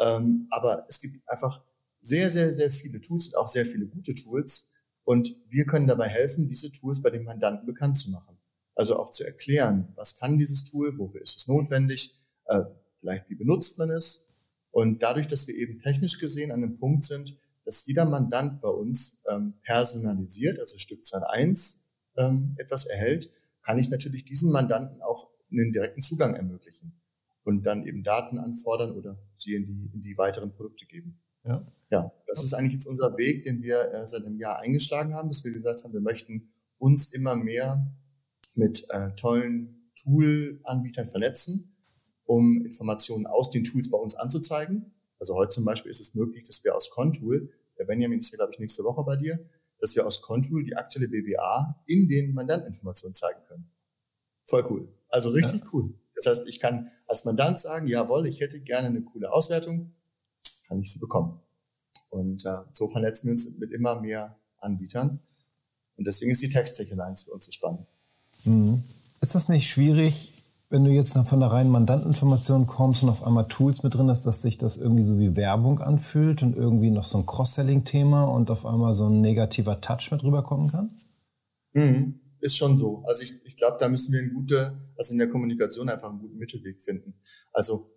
Ähm, 0.00 0.46
aber 0.50 0.84
es 0.88 1.00
gibt 1.00 1.28
einfach 1.28 1.62
sehr, 2.00 2.30
sehr, 2.30 2.52
sehr 2.52 2.70
viele 2.70 3.00
Tools 3.00 3.28
und 3.28 3.36
auch 3.36 3.48
sehr 3.48 3.66
viele 3.66 3.86
gute 3.86 4.14
Tools. 4.14 4.72
Und 5.04 5.34
wir 5.48 5.66
können 5.66 5.86
dabei 5.86 6.08
helfen, 6.08 6.48
diese 6.48 6.72
Tools 6.72 7.02
bei 7.02 7.10
den 7.10 7.24
Mandanten 7.24 7.66
bekannt 7.66 7.98
zu 7.98 8.10
machen. 8.10 8.38
Also 8.74 8.98
auch 8.98 9.10
zu 9.10 9.24
erklären, 9.24 9.92
was 9.96 10.16
kann 10.16 10.38
dieses 10.38 10.64
Tool, 10.64 10.96
wofür 10.98 11.20
ist 11.20 11.36
es 11.36 11.48
notwendig, 11.48 12.18
äh, 12.46 12.62
vielleicht 12.94 13.28
wie 13.28 13.34
benutzt 13.34 13.78
man 13.78 13.90
es. 13.90 14.34
Und 14.70 15.02
dadurch, 15.02 15.26
dass 15.26 15.46
wir 15.48 15.54
eben 15.54 15.80
technisch 15.80 16.18
gesehen 16.18 16.52
an 16.52 16.62
einem 16.62 16.78
Punkt 16.78 17.04
sind, 17.04 17.36
dass 17.64 17.86
jeder 17.86 18.04
Mandant 18.04 18.60
bei 18.60 18.68
uns 18.68 19.22
ähm, 19.28 19.54
personalisiert, 19.62 20.58
also 20.58 20.78
Stückzahl 20.78 21.24
1, 21.24 21.84
ähm, 22.16 22.54
etwas 22.58 22.86
erhält, 22.86 23.30
kann 23.62 23.78
ich 23.78 23.90
natürlich 23.90 24.24
diesen 24.24 24.52
Mandanten 24.52 25.02
auch 25.02 25.30
einen 25.50 25.72
direkten 25.72 26.02
Zugang 26.02 26.34
ermöglichen 26.34 27.00
und 27.44 27.64
dann 27.64 27.86
eben 27.86 28.02
Daten 28.02 28.38
anfordern 28.38 28.92
oder 28.92 29.18
sie 29.36 29.54
in 29.54 29.66
die, 29.66 29.90
in 29.92 30.02
die 30.02 30.16
weiteren 30.16 30.52
Produkte 30.52 30.86
geben. 30.86 31.20
Ja. 31.44 31.66
ja, 31.90 32.12
das 32.26 32.44
ist 32.44 32.52
eigentlich 32.52 32.74
jetzt 32.74 32.86
unser 32.86 33.16
Weg, 33.16 33.44
den 33.44 33.62
wir 33.62 33.92
äh, 33.92 34.06
seit 34.06 34.24
einem 34.24 34.38
Jahr 34.38 34.58
eingeschlagen 34.58 35.14
haben, 35.14 35.28
dass 35.28 35.42
wir 35.42 35.52
gesagt 35.52 35.84
haben, 35.84 35.92
wir 35.92 36.00
möchten 36.00 36.52
uns 36.78 37.12
immer 37.12 37.34
mehr 37.34 37.90
mit 38.54 38.86
äh, 38.90 39.14
tollen 39.16 39.90
Tool-Anbietern 39.96 41.08
vernetzen, 41.08 41.76
um 42.24 42.64
Informationen 42.64 43.26
aus 43.26 43.50
den 43.50 43.64
Tools 43.64 43.90
bei 43.90 43.98
uns 43.98 44.16
anzuzeigen. 44.16 44.94
Also 45.20 45.36
heute 45.36 45.50
zum 45.50 45.64
Beispiel 45.64 45.90
ist 45.90 46.00
es 46.00 46.14
möglich, 46.14 46.44
dass 46.44 46.64
wir 46.64 46.74
aus 46.74 46.90
Contool 46.90 47.52
der 47.80 47.86
Benjamin 47.86 48.18
ist 48.18 48.30
ja, 48.30 48.36
glaube 48.36 48.52
ich, 48.52 48.58
nächste 48.58 48.84
Woche 48.84 49.02
bei 49.04 49.16
dir, 49.16 49.40
dass 49.80 49.96
wir 49.96 50.06
aus 50.06 50.20
Contool 50.20 50.64
die 50.64 50.76
aktuelle 50.76 51.08
BWA 51.08 51.82
in 51.86 52.08
den 52.08 52.34
Mandanteninformationen 52.34 53.14
zeigen 53.14 53.40
können. 53.48 53.70
Voll 54.44 54.66
cool. 54.70 54.88
Also 55.08 55.30
richtig 55.30 55.62
ja. 55.62 55.66
cool. 55.72 55.94
Das 56.14 56.26
heißt, 56.26 56.46
ich 56.46 56.58
kann 56.58 56.90
als 57.06 57.24
Mandant 57.24 57.58
sagen, 57.58 57.88
jawohl, 57.88 58.28
ich 58.28 58.40
hätte 58.40 58.60
gerne 58.60 58.88
eine 58.88 59.02
coole 59.02 59.32
Auswertung, 59.32 59.94
kann 60.68 60.78
ich 60.78 60.92
sie 60.92 60.98
bekommen. 60.98 61.40
Und 62.10 62.44
äh, 62.44 62.58
so 62.74 62.88
vernetzen 62.88 63.28
wir 63.28 63.32
uns 63.32 63.56
mit 63.56 63.72
immer 63.72 63.98
mehr 63.98 64.38
Anbietern. 64.58 65.20
Und 65.96 66.06
deswegen 66.06 66.32
ist 66.32 66.42
die 66.42 66.50
Text-Tech 66.50 66.92
Alliance 66.92 67.24
für 67.24 67.30
uns 67.30 67.46
so 67.46 67.52
spannend. 67.52 67.86
Mhm. 68.44 68.84
Ist 69.22 69.34
das 69.34 69.48
nicht 69.48 69.70
schwierig, 69.70 70.39
wenn 70.70 70.84
du 70.84 70.92
jetzt 70.92 71.18
von 71.18 71.40
der 71.40 71.50
reinen 71.50 71.70
Mandantinformation 71.70 72.68
kommst 72.68 73.02
und 73.02 73.08
auf 73.08 73.26
einmal 73.26 73.48
Tools 73.48 73.82
mit 73.82 73.94
drin 73.94 74.08
hast, 74.08 74.24
dass 74.24 74.40
sich 74.40 74.56
das 74.56 74.76
irgendwie 74.76 75.02
so 75.02 75.18
wie 75.18 75.34
Werbung 75.34 75.80
anfühlt 75.80 76.42
und 76.42 76.56
irgendwie 76.56 76.90
noch 76.90 77.04
so 77.04 77.18
ein 77.18 77.26
Cross-Selling-Thema 77.26 78.24
und 78.24 78.50
auf 78.52 78.64
einmal 78.64 78.94
so 78.94 79.08
ein 79.08 79.20
negativer 79.20 79.80
Touch 79.80 80.12
mit 80.12 80.22
rüberkommen 80.22 80.70
kann? 80.70 80.96
Mhm. 81.72 82.20
Ist 82.38 82.56
schon 82.56 82.78
so. 82.78 83.02
Also 83.04 83.22
ich, 83.24 83.44
ich 83.44 83.56
glaube, 83.56 83.78
da 83.80 83.88
müssen 83.88 84.12
wir 84.12 84.20
eine 84.20 84.30
gute, 84.30 84.80
also 84.96 85.12
in 85.12 85.18
der 85.18 85.28
Kommunikation 85.28 85.88
einfach 85.88 86.08
einen 86.08 86.20
guten 86.20 86.38
Mittelweg 86.38 86.80
finden. 86.82 87.14
Also 87.52 87.90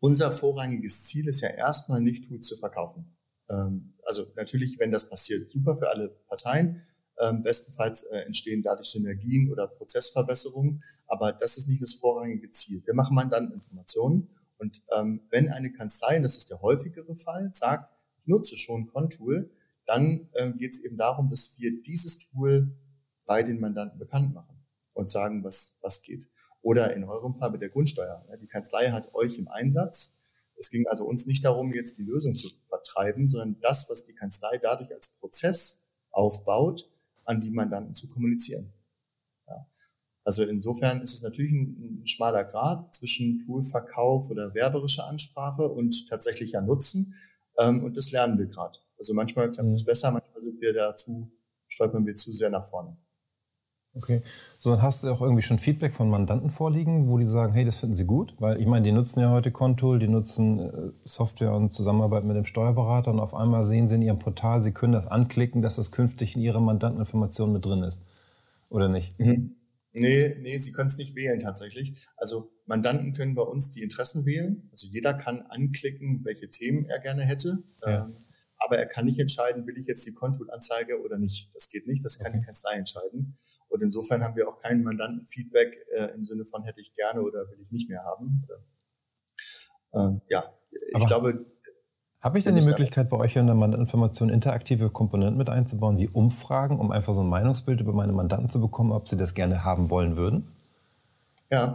unser 0.00 0.32
vorrangiges 0.32 1.04
Ziel 1.04 1.28
ist 1.28 1.40
ja 1.40 1.50
erstmal 1.50 2.00
nicht 2.00 2.26
Tools 2.26 2.48
zu 2.48 2.56
verkaufen. 2.56 3.16
Ähm, 3.48 3.94
also 4.04 4.24
natürlich, 4.34 4.80
wenn 4.80 4.90
das 4.90 5.08
passiert, 5.08 5.50
super 5.52 5.76
für 5.76 5.88
alle 5.88 6.08
Parteien. 6.26 6.82
Ähm, 7.22 7.42
bestenfalls 7.42 8.02
äh, 8.04 8.18
entstehen 8.18 8.62
dadurch 8.62 8.88
Synergien 8.88 9.50
oder 9.50 9.68
Prozessverbesserungen. 9.68 10.82
Aber 11.06 11.32
das 11.32 11.56
ist 11.56 11.68
nicht 11.68 11.82
das 11.82 11.94
vorrangige 11.94 12.50
Ziel. 12.50 12.82
Wir 12.84 12.94
machen 12.94 13.14
Mandanteninformationen. 13.14 14.28
Und 14.58 14.82
ähm, 14.96 15.22
wenn 15.30 15.48
eine 15.48 15.72
Kanzlei, 15.72 16.16
und 16.16 16.22
das 16.22 16.36
ist 16.36 16.50
der 16.50 16.62
häufigere 16.62 17.14
Fall, 17.16 17.50
sagt, 17.52 17.90
ich 18.18 18.26
nutze 18.26 18.56
schon 18.56 18.86
Contool, 18.88 19.50
dann 19.86 20.28
ähm, 20.36 20.56
geht 20.56 20.72
es 20.72 20.84
eben 20.84 20.96
darum, 20.96 21.30
dass 21.30 21.58
wir 21.58 21.82
dieses 21.82 22.18
Tool 22.18 22.74
bei 23.26 23.42
den 23.42 23.60
Mandanten 23.60 23.98
bekannt 23.98 24.34
machen 24.34 24.56
und 24.94 25.10
sagen, 25.10 25.44
was, 25.44 25.78
was 25.82 26.02
geht. 26.02 26.26
Oder 26.60 26.94
in 26.94 27.04
eurem 27.04 27.34
Fall 27.34 27.50
mit 27.50 27.60
der 27.60 27.70
Grundsteuer. 27.70 28.24
Ja, 28.28 28.36
die 28.36 28.46
Kanzlei 28.46 28.90
hat 28.90 29.14
euch 29.14 29.38
im 29.38 29.48
Einsatz. 29.48 30.20
Es 30.56 30.70
ging 30.70 30.86
also 30.86 31.04
uns 31.04 31.26
nicht 31.26 31.44
darum, 31.44 31.72
jetzt 31.72 31.98
die 31.98 32.04
Lösung 32.04 32.36
zu 32.36 32.48
vertreiben, 32.68 33.28
sondern 33.28 33.58
das, 33.60 33.90
was 33.90 34.04
die 34.04 34.14
Kanzlei 34.14 34.58
dadurch 34.58 34.94
als 34.94 35.18
Prozess 35.18 35.88
aufbaut, 36.10 36.88
an 37.24 37.40
die 37.40 37.50
Mandanten 37.50 37.94
zu 37.94 38.08
kommunizieren. 38.08 38.72
Also 40.24 40.44
insofern 40.44 41.00
ist 41.02 41.14
es 41.14 41.22
natürlich 41.22 41.52
ein, 41.52 42.00
ein 42.02 42.06
schmaler 42.06 42.44
Grad 42.44 42.94
zwischen 42.94 43.44
Toolverkauf 43.44 44.30
oder 44.30 44.54
werberischer 44.54 45.08
Ansprache 45.08 45.68
und 45.68 46.08
tatsächlicher 46.08 46.60
Nutzen. 46.60 47.14
Ähm, 47.58 47.82
und 47.82 47.96
das 47.96 48.12
lernen 48.12 48.38
wir 48.38 48.46
gerade. 48.46 48.78
Also 48.98 49.14
manchmal 49.14 49.50
klappt 49.50 49.68
es 49.68 49.82
mhm. 49.82 49.86
besser, 49.86 50.10
manchmal 50.12 50.42
sind 50.42 50.60
wir 50.60 50.72
dazu, 50.72 51.30
stolpern 51.66 52.06
wir 52.06 52.14
zu 52.14 52.32
sehr 52.32 52.50
nach 52.50 52.64
vorne. 52.64 52.96
Okay. 53.94 54.22
So, 54.58 54.70
dann 54.70 54.80
hast 54.80 55.04
du 55.04 55.10
auch 55.10 55.20
irgendwie 55.20 55.42
schon 55.42 55.58
Feedback 55.58 55.92
von 55.92 56.08
Mandanten 56.08 56.48
vorliegen, 56.48 57.08
wo 57.08 57.18
die 57.18 57.26
sagen, 57.26 57.52
hey, 57.52 57.64
das 57.64 57.76
finden 57.76 57.94
sie 57.94 58.06
gut? 58.06 58.34
Weil 58.38 58.58
ich 58.58 58.66
meine, 58.66 58.84
die 58.84 58.92
nutzen 58.92 59.20
ja 59.20 59.30
heute 59.30 59.50
Contool, 59.50 59.98
die 59.98 60.08
nutzen 60.08 60.60
äh, 60.60 60.92
Software 61.04 61.52
und 61.52 61.74
Zusammenarbeit 61.74 62.24
mit 62.24 62.36
dem 62.36 62.46
Steuerberater 62.46 63.10
und 63.10 63.20
auf 63.20 63.34
einmal 63.34 63.64
sehen 63.64 63.88
sie 63.88 63.96
in 63.96 64.02
ihrem 64.02 64.18
Portal, 64.18 64.62
sie 64.62 64.72
können 64.72 64.94
das 64.94 65.06
anklicken, 65.06 65.60
dass 65.60 65.76
das 65.76 65.92
künftig 65.92 66.36
in 66.36 66.42
ihrer 66.42 66.60
Mandanteninformation 66.60 67.52
mit 67.52 67.66
drin 67.66 67.82
ist. 67.82 68.00
Oder 68.70 68.88
nicht? 68.88 69.18
Mhm. 69.18 69.56
Nee, 69.94 70.36
nee, 70.40 70.56
sie 70.56 70.72
können 70.72 70.88
es 70.88 70.96
nicht 70.96 71.14
wählen 71.14 71.40
tatsächlich. 71.40 72.06
Also 72.16 72.50
Mandanten 72.64 73.12
können 73.12 73.34
bei 73.34 73.42
uns 73.42 73.72
die 73.72 73.82
Interessen 73.82 74.24
wählen. 74.24 74.70
Also 74.72 74.86
jeder 74.86 75.12
kann 75.12 75.42
anklicken, 75.42 76.24
welche 76.24 76.48
Themen 76.48 76.86
er 76.86 76.98
gerne 76.98 77.24
hätte. 77.24 77.62
Ja. 77.84 78.06
Ähm, 78.06 78.14
aber 78.56 78.78
er 78.78 78.86
kann 78.86 79.04
nicht 79.04 79.18
entscheiden, 79.18 79.66
will 79.66 79.76
ich 79.76 79.86
jetzt 79.86 80.06
die 80.06 80.14
Contool-Anzeige 80.14 81.02
oder 81.02 81.18
nicht. 81.18 81.50
Das 81.52 81.68
geht 81.68 81.86
nicht, 81.86 82.04
das 82.04 82.18
kann 82.18 82.28
okay. 82.28 82.38
die 82.40 82.46
Kanzlei 82.46 82.74
entscheiden. 82.76 83.36
Und 83.72 83.82
insofern 83.82 84.22
haben 84.22 84.36
wir 84.36 84.48
auch 84.48 84.58
keinen 84.58 84.82
Mandantenfeedback 84.82 85.86
äh, 85.96 86.14
im 86.14 86.26
Sinne 86.26 86.44
von 86.44 86.62
hätte 86.62 86.82
ich 86.82 86.92
gerne 86.94 87.22
oder 87.22 87.48
will 87.48 87.58
ich 87.58 87.72
nicht 87.72 87.88
mehr 87.88 88.04
haben. 88.04 88.46
Ähm, 89.94 90.20
ja, 90.28 90.44
ich 90.70 90.94
Aber 90.94 91.06
glaube. 91.06 91.46
Habe 92.20 92.38
ich 92.38 92.44
denn 92.44 92.54
die 92.54 92.64
Möglichkeit, 92.64 93.08
bei 93.08 93.16
euch 93.16 93.34
in 93.34 93.46
der 93.46 93.56
Mandanteninformation 93.56 94.28
interaktive 94.28 94.90
Komponenten 94.90 95.38
mit 95.38 95.48
einzubauen, 95.48 95.98
wie 95.98 96.06
Umfragen, 96.06 96.78
um 96.78 96.92
einfach 96.92 97.14
so 97.14 97.22
ein 97.22 97.28
Meinungsbild 97.28 97.80
über 97.80 97.94
meine 97.94 98.12
Mandanten 98.12 98.50
zu 98.50 98.60
bekommen, 98.60 98.92
ob 98.92 99.08
sie 99.08 99.16
das 99.16 99.34
gerne 99.34 99.64
haben 99.64 99.90
wollen 99.90 100.16
würden? 100.16 100.46
Ja, 101.50 101.74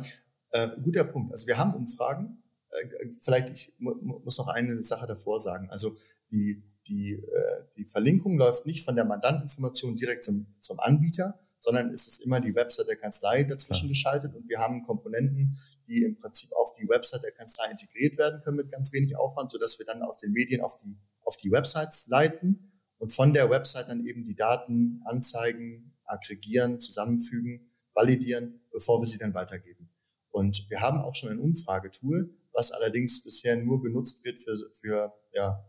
äh, 0.51 0.69
guter 0.81 1.03
Punkt. 1.03 1.33
Also 1.33 1.47
wir 1.47 1.57
haben 1.57 1.73
Umfragen. 1.73 2.43
Äh, 2.69 3.09
vielleicht, 3.21 3.49
ich 3.49 3.75
mu 3.79 3.95
muss 4.23 4.37
noch 4.37 4.47
eine 4.47 4.83
Sache 4.83 5.07
davor 5.07 5.39
sagen. 5.39 5.69
Also 5.71 5.97
die, 6.29 6.63
die, 6.87 7.13
äh, 7.13 7.63
die 7.75 7.85
Verlinkung 7.85 8.37
läuft 8.37 8.67
nicht 8.67 8.85
von 8.85 8.95
der 8.95 9.03
Mandanteninformation 9.03 9.95
direkt 9.95 10.23
zum, 10.23 10.45
zum 10.59 10.79
Anbieter, 10.79 11.39
sondern 11.59 11.91
ist 11.91 12.07
es 12.07 12.19
immer 12.19 12.39
die 12.39 12.55
Website 12.55 12.87
der 12.87 12.97
Kanzlei 12.97 13.43
dazwischen 13.43 13.89
geschaltet 13.89 14.35
und 14.35 14.47
wir 14.47 14.59
haben 14.59 14.83
Komponenten, 14.83 15.57
die 15.87 16.03
im 16.03 16.15
Prinzip 16.17 16.51
auf 16.53 16.73
die 16.75 16.87
Website 16.87 17.23
der 17.23 17.31
Kanzlei 17.31 17.71
integriert 17.71 18.17
werden 18.17 18.41
können 18.43 18.57
mit 18.57 18.71
ganz 18.71 18.93
wenig 18.93 19.15
Aufwand, 19.17 19.51
sodass 19.51 19.79
wir 19.79 19.85
dann 19.85 20.01
aus 20.01 20.17
den 20.17 20.31
Medien 20.31 20.61
auf 20.61 20.77
die, 20.77 20.97
auf 21.21 21.37
die 21.37 21.51
Websites 21.51 22.07
leiten 22.07 22.71
und 22.99 23.09
von 23.09 23.33
der 23.33 23.49
Website 23.49 23.89
dann 23.89 24.05
eben 24.05 24.25
die 24.25 24.35
Daten 24.35 25.01
anzeigen, 25.05 25.93
aggregieren, 26.05 26.79
zusammenfügen, 26.79 27.71
validieren, 27.93 28.61
bevor 28.71 29.01
wir 29.01 29.07
sie 29.07 29.17
dann 29.17 29.33
weitergeben. 29.33 29.89
Und 30.29 30.69
wir 30.69 30.81
haben 30.81 30.99
auch 30.99 31.15
schon 31.15 31.29
ein 31.29 31.39
Umfragetool, 31.39 32.29
was 32.53 32.71
allerdings 32.71 33.23
bisher 33.23 33.55
nur 33.55 33.81
benutzt 33.81 34.23
wird 34.23 34.39
für, 34.39 34.55
für 34.79 35.13
ja, 35.33 35.65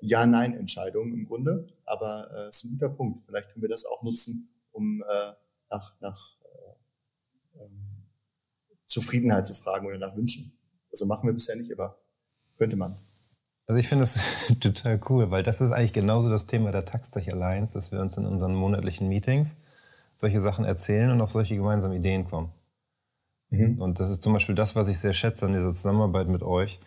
Ja-Nein-Entscheidungen 0.00 1.12
im 1.14 1.26
Grunde. 1.26 1.66
Aber 1.84 2.30
äh, 2.34 2.48
ist 2.48 2.64
ein 2.64 2.72
guter 2.72 2.88
Punkt. 2.88 3.24
Vielleicht 3.26 3.50
können 3.50 3.62
wir 3.62 3.68
das 3.68 3.84
auch 3.84 4.02
nutzen, 4.02 4.55
um 4.76 5.02
äh, 5.02 5.32
nach, 5.70 6.00
nach 6.00 6.18
äh, 6.44 7.64
ähm, 7.64 8.06
Zufriedenheit 8.86 9.46
zu 9.46 9.54
fragen 9.54 9.86
oder 9.86 9.98
nach 9.98 10.16
Wünschen. 10.16 10.52
Also 10.90 11.06
machen 11.06 11.26
wir 11.26 11.34
bisher 11.34 11.56
nicht, 11.56 11.72
aber 11.72 11.98
könnte 12.56 12.76
man. 12.76 12.94
Also 13.66 13.78
ich 13.78 13.88
finde 13.88 14.02
das 14.02 14.54
total 14.60 15.00
cool, 15.08 15.30
weil 15.30 15.42
das 15.42 15.60
ist 15.60 15.72
eigentlich 15.72 15.92
genauso 15.92 16.30
das 16.30 16.46
Thema 16.46 16.70
der 16.70 16.84
Taxtech 16.84 17.32
Alliance, 17.32 17.74
dass 17.74 17.90
wir 17.90 18.00
uns 18.00 18.16
in 18.16 18.26
unseren 18.26 18.54
monatlichen 18.54 19.08
Meetings 19.08 19.56
solche 20.16 20.40
Sachen 20.40 20.64
erzählen 20.64 21.10
und 21.10 21.20
auf 21.20 21.32
solche 21.32 21.56
gemeinsamen 21.56 21.96
Ideen 21.96 22.24
kommen. 22.24 22.52
Mhm. 23.50 23.80
Und 23.80 24.00
das 24.00 24.10
ist 24.10 24.22
zum 24.22 24.32
Beispiel 24.32 24.54
das, 24.54 24.76
was 24.76 24.88
ich 24.88 24.98
sehr 24.98 25.12
schätze 25.12 25.46
an 25.46 25.52
dieser 25.52 25.72
Zusammenarbeit 25.72 26.28
mit 26.28 26.42
euch, 26.42 26.78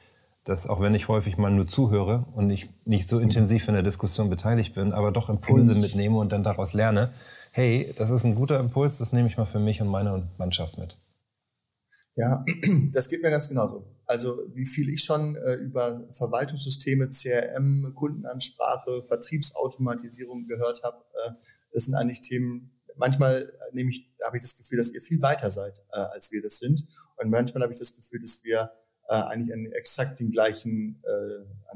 dass 0.45 0.67
auch 0.67 0.81
wenn 0.81 0.95
ich 0.95 1.07
häufig 1.09 1.37
mal 1.37 1.51
nur 1.51 1.67
zuhöre 1.67 2.25
und 2.33 2.47
nicht, 2.47 2.69
nicht 2.87 3.07
so 3.07 3.19
intensiv 3.19 3.67
in 3.67 3.75
der 3.75 3.83
Diskussion 3.83 4.29
beteiligt 4.29 4.73
bin, 4.73 4.93
aber 4.93 5.11
doch 5.11 5.29
Impulse 5.29 5.75
mhm. 5.75 5.81
mitnehme 5.81 6.17
und 6.17 6.31
dann 6.31 6.43
daraus 6.43 6.73
lerne, 6.73 7.11
hey, 7.59 7.93
das 7.97 8.09
ist 8.09 8.23
ein 8.23 8.35
guter 8.35 8.57
Impuls, 8.57 8.99
das 8.99 9.11
nehme 9.11 9.27
ich 9.27 9.35
mal 9.35 9.45
für 9.45 9.59
mich 9.59 9.81
und 9.81 9.89
meine 9.89 10.25
Mannschaft 10.37 10.77
mit. 10.77 10.95
Ja, 12.15 12.45
das 12.93 13.09
geht 13.09 13.21
mir 13.21 13.31
ganz 13.31 13.49
genauso. 13.49 13.85
Also 14.05 14.43
wie 14.53 14.65
viel 14.65 14.89
ich 14.89 15.03
schon 15.03 15.35
äh, 15.35 15.55
über 15.55 16.07
Verwaltungssysteme, 16.11 17.09
CRM, 17.09 17.93
Kundenansprache, 17.95 19.03
Vertriebsautomatisierung 19.03 20.47
gehört 20.47 20.83
habe, 20.83 21.03
äh, 21.25 21.31
das 21.73 21.83
sind 21.83 21.95
eigentlich 21.95 22.21
Themen, 22.21 22.79
manchmal 22.95 23.51
nehme 23.73 23.89
ich, 23.89 24.09
habe 24.25 24.37
ich 24.37 24.43
das 24.43 24.55
Gefühl, 24.55 24.77
dass 24.77 24.93
ihr 24.93 25.01
viel 25.01 25.21
weiter 25.21 25.51
seid, 25.51 25.79
äh, 25.91 25.99
als 25.99 26.31
wir 26.31 26.41
das 26.41 26.59
sind. 26.59 26.87
Und 27.17 27.29
manchmal 27.29 27.63
habe 27.63 27.73
ich 27.73 27.79
das 27.79 27.93
Gefühl, 27.93 28.21
dass 28.21 28.41
wir 28.45 28.71
äh, 29.09 29.15
eigentlich 29.15 29.53
an 29.53 29.65
exakt 29.73 30.21
den 30.21 30.31
gleichen 30.31 31.03
äh, 31.03 31.75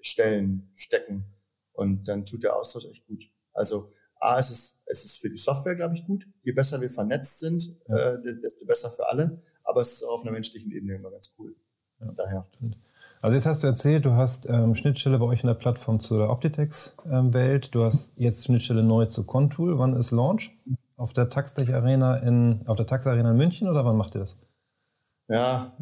Stellen 0.00 0.70
stecken. 0.74 1.26
Und 1.72 2.08
dann 2.08 2.24
tut 2.24 2.44
der 2.44 2.56
Austausch 2.56 2.86
echt 2.86 3.06
gut. 3.06 3.24
Also 3.52 3.92
A, 4.20 4.38
es 4.38 4.50
ist, 4.50 4.82
es 4.86 5.04
ist 5.04 5.18
für 5.18 5.30
die 5.30 5.36
Software, 5.36 5.74
glaube 5.74 5.94
ich, 5.94 6.04
gut. 6.04 6.26
Je 6.42 6.52
besser 6.52 6.80
wir 6.80 6.90
vernetzt 6.90 7.38
sind, 7.38 7.62
ja. 7.88 8.14
äh, 8.14 8.22
desto 8.22 8.66
besser 8.66 8.90
für 8.90 9.08
alle. 9.08 9.42
Aber 9.64 9.80
es 9.80 9.92
ist 9.92 10.02
auch 10.04 10.14
auf 10.14 10.22
einer 10.22 10.32
menschlichen 10.32 10.72
Ebene 10.72 10.94
immer 10.94 11.10
ganz 11.10 11.34
cool. 11.38 11.54
Ja, 12.00 12.12
Daher. 12.12 12.46
Stimmt. 12.56 12.76
Also 13.20 13.34
jetzt 13.34 13.46
hast 13.46 13.62
du 13.62 13.66
erzählt, 13.66 14.04
du 14.04 14.12
hast 14.12 14.48
ähm, 14.48 14.74
Schnittstelle 14.74 15.18
bei 15.18 15.24
euch 15.24 15.42
in 15.42 15.48
der 15.48 15.54
Plattform 15.54 15.98
zur 15.98 16.30
Optitex-Welt. 16.30 17.64
Ähm, 17.66 17.70
du 17.72 17.82
hast 17.82 18.12
jetzt 18.16 18.44
Schnittstelle 18.44 18.82
neu 18.82 19.06
zu 19.06 19.24
Contool. 19.24 19.78
Wann 19.78 19.94
ist 19.94 20.12
Launch? 20.12 20.52
Auf 20.96 21.12
der 21.12 21.28
Taxtech 21.28 21.74
Arena 21.74 22.16
in, 22.16 22.62
auf 22.66 22.76
der 22.76 22.86
Tax 22.86 23.06
Arena 23.06 23.32
in 23.32 23.36
München 23.36 23.68
oder 23.68 23.84
wann 23.84 23.96
macht 23.96 24.14
ihr 24.14 24.20
das? 24.20 24.38
Ja, 25.28 25.76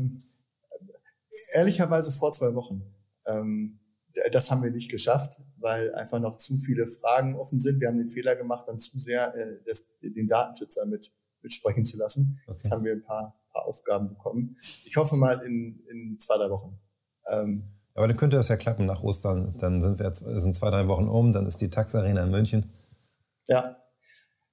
ehrlicherweise 1.53 2.13
vor 2.13 2.33
zwei 2.33 2.55
Wochen. 2.55 2.83
Ähm, 3.27 3.79
das 4.33 4.51
haben 4.51 4.63
wir 4.63 4.71
nicht 4.71 4.91
geschafft, 4.91 5.39
weil 5.59 5.95
einfach 5.95 6.21
noch 6.21 6.39
zu 6.39 6.57
viele 6.57 6.87
Fragen 6.87 7.35
offen 7.37 7.61
sind. 7.61 7.81
Wir 7.81 7.89
haben 7.89 7.99
den 7.99 8.09
Fehler 8.09 8.37
gemacht, 8.37 8.67
dann 8.69 8.79
zu 8.79 8.99
sehr 8.99 9.35
äh, 9.35 9.59
das, 9.67 9.99
den 10.01 10.27
Datenschützer 10.27 10.87
mit 10.87 11.13
mitsprechen 11.43 11.85
zu 11.85 11.97
lassen. 11.97 12.41
Okay. 12.47 12.59
Jetzt 12.59 12.73
haben 12.73 12.85
wir 12.85 12.93
ein 12.93 13.03
paar, 13.03 13.41
paar 13.53 13.67
Aufgaben 13.67 14.09
bekommen. 14.09 14.57
Ich 14.85 14.97
hoffe 14.97 15.17
mal 15.17 15.41
in, 15.45 15.81
in 15.91 16.19
zwei, 16.19 16.37
drei 16.37 16.51
Wochen. 16.51 16.79
Ähm, 17.31 17.65
aber 17.95 18.09
dann 18.09 18.17
könnte 18.17 18.37
das 18.37 18.49
ja 18.49 18.57
klappen 18.57 18.85
nach 18.85 19.03
Ostern. 19.03 19.55
Dann 19.59 19.81
sind 19.81 19.99
wir 19.99 20.07
jetzt, 20.07 20.19
sind 20.19 20.55
zwei, 20.55 20.71
drei 20.71 20.87
Wochen 20.89 21.09
um, 21.09 21.33
dann 21.33 21.47
ist 21.47 21.61
die 21.61 21.71
Tax-Arena 21.71 22.25
in 22.25 22.31
München. 22.31 22.71
Ja, 23.47 23.77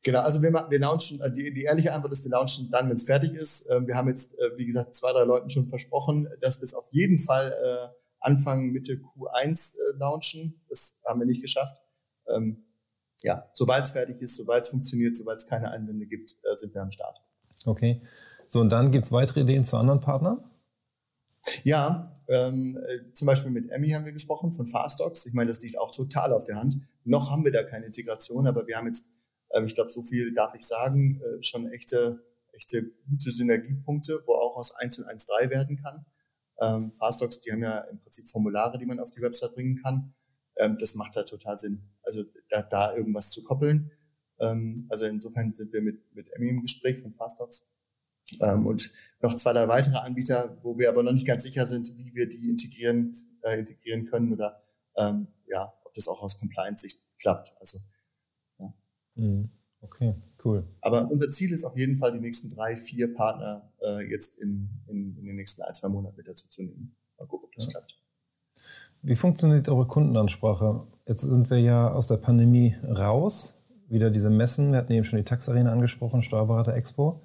Genau, 0.05 0.19
also 0.19 0.41
wir, 0.41 0.51
wir 0.51 0.79
launchen, 0.79 1.21
äh, 1.21 1.31
die, 1.31 1.53
die 1.53 1.63
ehrliche 1.63 1.93
Antwort 1.93 2.11
ist, 2.11 2.25
wir 2.25 2.31
launchen 2.31 2.69
dann, 2.69 2.89
wenn 2.89 2.97
es 2.97 3.05
fertig 3.05 3.33
ist. 3.33 3.69
Ähm, 3.71 3.87
wir 3.87 3.95
haben 3.95 4.09
jetzt, 4.09 4.37
äh, 4.37 4.57
wie 4.57 4.65
gesagt, 4.65 4.95
zwei, 4.95 5.13
drei 5.13 5.23
Leuten 5.23 5.49
schon 5.49 5.69
versprochen, 5.69 6.27
dass 6.41 6.59
wir 6.59 6.65
es 6.65 6.73
auf 6.73 6.87
jeden 6.91 7.17
Fall 7.17 7.53
äh, 7.53 7.87
Anfang, 8.23 8.71
Mitte 8.71 8.93
Q1 8.93 9.75
äh, 9.75 9.97
launchen. 9.97 10.61
Das 10.69 11.01
haben 11.05 11.19
wir 11.19 11.27
nicht 11.27 11.41
geschafft. 11.41 11.77
Ähm, 12.27 12.65
ja, 13.21 13.49
sobald 13.53 13.85
es 13.85 13.91
fertig 13.91 14.21
ist, 14.21 14.35
sobald 14.35 14.63
es 14.65 14.69
funktioniert, 14.69 15.15
sobald 15.15 15.37
es 15.37 15.47
keine 15.47 15.71
Einwände 15.71 16.05
gibt, 16.05 16.35
äh, 16.43 16.57
sind 16.57 16.73
wir 16.73 16.81
am 16.81 16.91
Start. 16.91 17.21
Okay. 17.65 18.01
So, 18.47 18.59
und 18.59 18.69
dann 18.69 18.91
gibt 18.91 19.05
es 19.05 19.11
weitere 19.11 19.41
Ideen 19.41 19.65
zu 19.65 19.77
anderen 19.77 19.99
Partnern? 19.99 20.43
Ja, 21.63 22.03
ähm, 22.27 22.77
äh, 22.77 23.13
zum 23.13 23.25
Beispiel 23.25 23.51
mit 23.51 23.69
Emmy 23.69 23.89
haben 23.89 24.05
wir 24.05 24.13
gesprochen 24.13 24.53
von 24.53 24.65
Fastox. 24.65 25.25
Ich 25.25 25.33
meine, 25.33 25.49
das 25.49 25.61
liegt 25.61 25.77
auch 25.77 25.91
total 25.91 26.31
auf 26.31 26.45
der 26.45 26.55
Hand. 26.55 26.77
Noch 27.03 27.31
haben 27.31 27.43
wir 27.43 27.51
da 27.51 27.63
keine 27.63 27.85
Integration, 27.85 28.47
aber 28.47 28.67
wir 28.67 28.77
haben 28.77 28.87
jetzt, 28.87 29.09
ähm, 29.51 29.65
ich 29.65 29.75
glaube, 29.75 29.89
so 29.89 30.03
viel 30.03 30.33
darf 30.33 30.53
ich 30.55 30.65
sagen, 30.65 31.21
äh, 31.21 31.43
schon 31.43 31.71
echte, 31.71 32.23
echte 32.53 32.91
gute 33.09 33.31
Synergiepunkte, 33.31 34.23
wo 34.25 34.33
auch 34.33 34.55
aus 34.55 34.75
1 34.75 34.99
und 34.99 35.05
1 35.05 35.25
3 35.25 35.49
werden 35.49 35.77
kann. 35.81 36.05
Ähm, 36.61 36.91
Fastdocs, 36.93 37.41
die 37.41 37.51
haben 37.51 37.63
ja 37.63 37.79
im 37.79 37.99
Prinzip 37.99 38.27
Formulare, 38.27 38.77
die 38.77 38.85
man 38.85 38.99
auf 38.99 39.11
die 39.11 39.21
Website 39.21 39.53
bringen 39.55 39.81
kann. 39.81 40.13
Ähm, 40.57 40.77
das 40.79 40.95
macht 40.95 41.15
halt 41.15 41.27
total 41.27 41.59
Sinn. 41.59 41.81
Also 42.03 42.23
da, 42.49 42.61
da 42.61 42.95
irgendwas 42.95 43.31
zu 43.31 43.43
koppeln. 43.43 43.91
Ähm, 44.39 44.85
also 44.89 45.05
insofern 45.05 45.53
sind 45.53 45.73
wir 45.73 45.81
mit, 45.81 46.13
mit 46.13 46.31
Emmy 46.33 46.49
im 46.49 46.61
Gespräch 46.61 46.99
von 46.99 47.13
Fastdocs. 47.13 47.69
Ähm, 48.41 48.65
und 48.65 48.91
noch 49.21 49.35
zwei, 49.35 49.53
drei 49.53 49.67
weitere 49.67 49.97
Anbieter, 49.97 50.57
wo 50.63 50.77
wir 50.77 50.89
aber 50.89 51.03
noch 51.03 51.11
nicht 51.11 51.27
ganz 51.27 51.43
sicher 51.43 51.65
sind, 51.65 51.95
wie 51.97 52.13
wir 52.13 52.27
die 52.27 52.49
integrieren, 52.49 53.11
äh, 53.41 53.59
integrieren 53.59 54.05
können 54.05 54.33
oder 54.33 54.63
ähm, 54.97 55.27
ja, 55.47 55.73
ob 55.83 55.93
das 55.93 56.07
auch 56.07 56.21
aus 56.21 56.39
Compliance-Sicht 56.39 57.01
klappt. 57.19 57.51
Also 57.59 57.79
ja. 58.59 58.73
Mhm. 59.15 59.49
Okay, 59.83 60.15
cool. 60.45 60.63
Aber 60.81 61.09
unser 61.11 61.29
Ziel 61.29 61.51
ist 61.51 61.63
auf 61.65 61.75
jeden 61.77 61.97
Fall, 61.97 62.13
die 62.13 62.19
nächsten 62.19 62.49
drei, 62.49 62.75
vier 62.75 63.13
Partner 63.13 63.69
äh, 63.81 64.09
jetzt 64.09 64.39
in, 64.39 64.69
in, 64.87 65.17
in, 65.17 65.25
den 65.25 65.35
nächsten 65.35 65.61
ein, 65.61 65.73
zwei 65.75 65.89
Monaten 65.89 66.15
mit 66.15 66.27
dazu 66.27 66.47
zu 66.47 66.63
nehmen. 66.63 66.95
Mal 67.19 67.27
gucken, 67.27 67.47
ob 67.47 67.55
das 67.55 67.65
ja. 67.65 67.71
klappt. 67.71 67.95
Wie 69.01 69.15
funktioniert 69.15 69.67
eure 69.67 69.85
Kundenansprache? 69.85 70.87
Jetzt 71.05 71.21
sind 71.21 71.49
wir 71.49 71.59
ja 71.59 71.91
aus 71.91 72.07
der 72.07 72.15
Pandemie 72.15 72.75
raus. 72.83 73.59
Wieder 73.89 74.09
diese 74.09 74.29
Messen, 74.29 74.71
wir 74.71 74.79
hatten 74.79 74.93
eben 74.93 75.03
schon 75.03 75.17
die 75.17 75.25
Taxarena 75.25 75.71
angesprochen, 75.71 76.21
Steuerberater 76.21 76.73
Expo. 76.73 77.21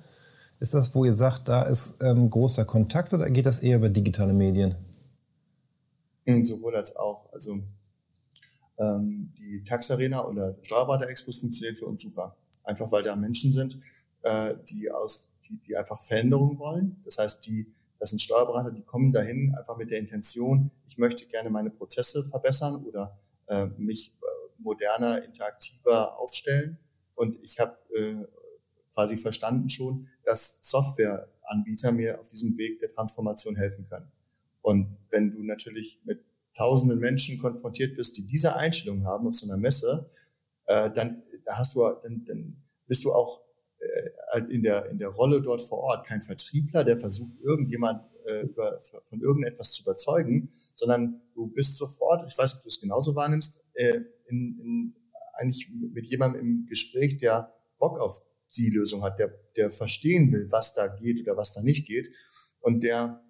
Ist 0.58 0.74
das, 0.74 0.92
wo 0.96 1.04
ihr 1.04 1.14
sagt, 1.14 1.48
da 1.48 1.62
ist 1.62 2.02
ähm, 2.02 2.28
großer 2.28 2.64
Kontakt 2.64 3.14
oder 3.14 3.30
geht 3.30 3.46
das 3.46 3.60
eher 3.60 3.76
über 3.76 3.88
digitale 3.88 4.32
Medien? 4.32 4.74
Hm, 6.26 6.44
sowohl 6.44 6.74
als 6.74 6.96
auch. 6.96 7.32
Also 7.32 7.60
ähm, 8.78 9.32
die 9.38 9.62
Taxarena 9.62 10.26
oder 10.26 10.56
Steuerberater 10.62 11.08
Expos 11.08 11.38
funktioniert 11.38 11.78
für 11.78 11.86
uns 11.86 12.02
super 12.02 12.36
einfach 12.68 12.92
weil 12.92 13.02
da 13.02 13.16
Menschen 13.16 13.52
sind. 13.52 13.80
äh, 14.22 14.54
die 14.70 14.90
aus, 14.90 15.32
die, 15.48 15.58
die 15.66 15.76
einfach 15.76 16.00
Veränderungen 16.02 16.58
wollen. 16.58 17.00
Das 17.04 17.18
heißt, 17.18 17.46
die, 17.46 17.72
das 17.98 18.10
sind 18.10 18.20
Steuerberater, 18.20 18.70
die 18.70 18.82
kommen 18.82 19.12
dahin 19.12 19.54
einfach 19.56 19.76
mit 19.76 19.90
der 19.90 19.98
Intention, 19.98 20.70
ich 20.86 20.98
möchte 20.98 21.26
gerne 21.26 21.50
meine 21.50 21.70
Prozesse 21.70 22.24
verbessern 22.24 22.84
oder 22.84 23.18
äh, 23.46 23.66
mich 23.76 24.14
äh, 24.20 24.62
moderner, 24.62 25.24
interaktiver 25.24 26.18
aufstellen. 26.18 26.78
Und 27.14 27.38
ich 27.42 27.58
habe 27.58 27.76
äh, 27.96 28.24
quasi 28.92 29.16
verstanden 29.16 29.68
schon, 29.68 30.08
dass 30.24 30.60
Softwareanbieter 30.62 31.92
mir 31.92 32.20
auf 32.20 32.28
diesem 32.28 32.56
Weg 32.56 32.80
der 32.80 32.90
Transformation 32.90 33.56
helfen 33.56 33.86
können. 33.88 34.10
Und 34.62 34.96
wenn 35.10 35.30
du 35.30 35.42
natürlich 35.42 36.00
mit 36.04 36.24
tausenden 36.54 36.98
Menschen 36.98 37.38
konfrontiert 37.38 37.96
bist, 37.96 38.16
die 38.16 38.26
diese 38.26 38.56
Einstellung 38.56 39.04
haben 39.06 39.28
auf 39.28 39.34
so 39.34 39.46
einer 39.46 39.56
Messe, 39.56 40.10
äh, 40.68 40.90
dann 40.92 41.22
da 41.44 41.58
hast 41.58 41.74
du, 41.74 41.80
dann, 42.02 42.24
dann 42.24 42.62
bist 42.86 43.04
du 43.04 43.12
auch 43.12 43.42
äh, 43.80 44.40
in 44.50 44.62
der 44.62 44.90
in 44.90 44.98
der 44.98 45.08
Rolle 45.08 45.42
dort 45.42 45.62
vor 45.62 45.78
Ort 45.78 46.06
kein 46.06 46.22
Vertriebler, 46.22 46.84
der 46.84 46.98
versucht 46.98 47.40
irgendjemand 47.40 48.02
äh, 48.26 48.42
über, 48.42 48.80
von 49.02 49.20
irgendetwas 49.20 49.72
zu 49.72 49.82
überzeugen, 49.82 50.50
sondern 50.74 51.20
du 51.34 51.48
bist 51.48 51.76
sofort, 51.76 52.30
ich 52.30 52.38
weiß 52.38 52.52
nicht, 52.52 52.58
ob 52.58 52.62
du 52.62 52.68
es 52.68 52.80
genauso 52.80 53.14
wahrnimmst, 53.14 53.60
äh, 53.74 54.00
in, 54.28 54.58
in, 54.60 54.94
eigentlich 55.34 55.68
mit 55.70 56.06
jemandem 56.06 56.40
im 56.40 56.66
Gespräch, 56.66 57.18
der 57.18 57.52
Bock 57.78 57.98
auf 57.98 58.22
die 58.56 58.70
Lösung 58.70 59.02
hat, 59.02 59.18
der, 59.18 59.32
der 59.56 59.70
verstehen 59.70 60.32
will, 60.32 60.50
was 60.50 60.74
da 60.74 60.88
geht 60.88 61.20
oder 61.20 61.36
was 61.36 61.52
da 61.52 61.62
nicht 61.62 61.86
geht. 61.86 62.08
Und 62.60 62.82
der 62.82 63.22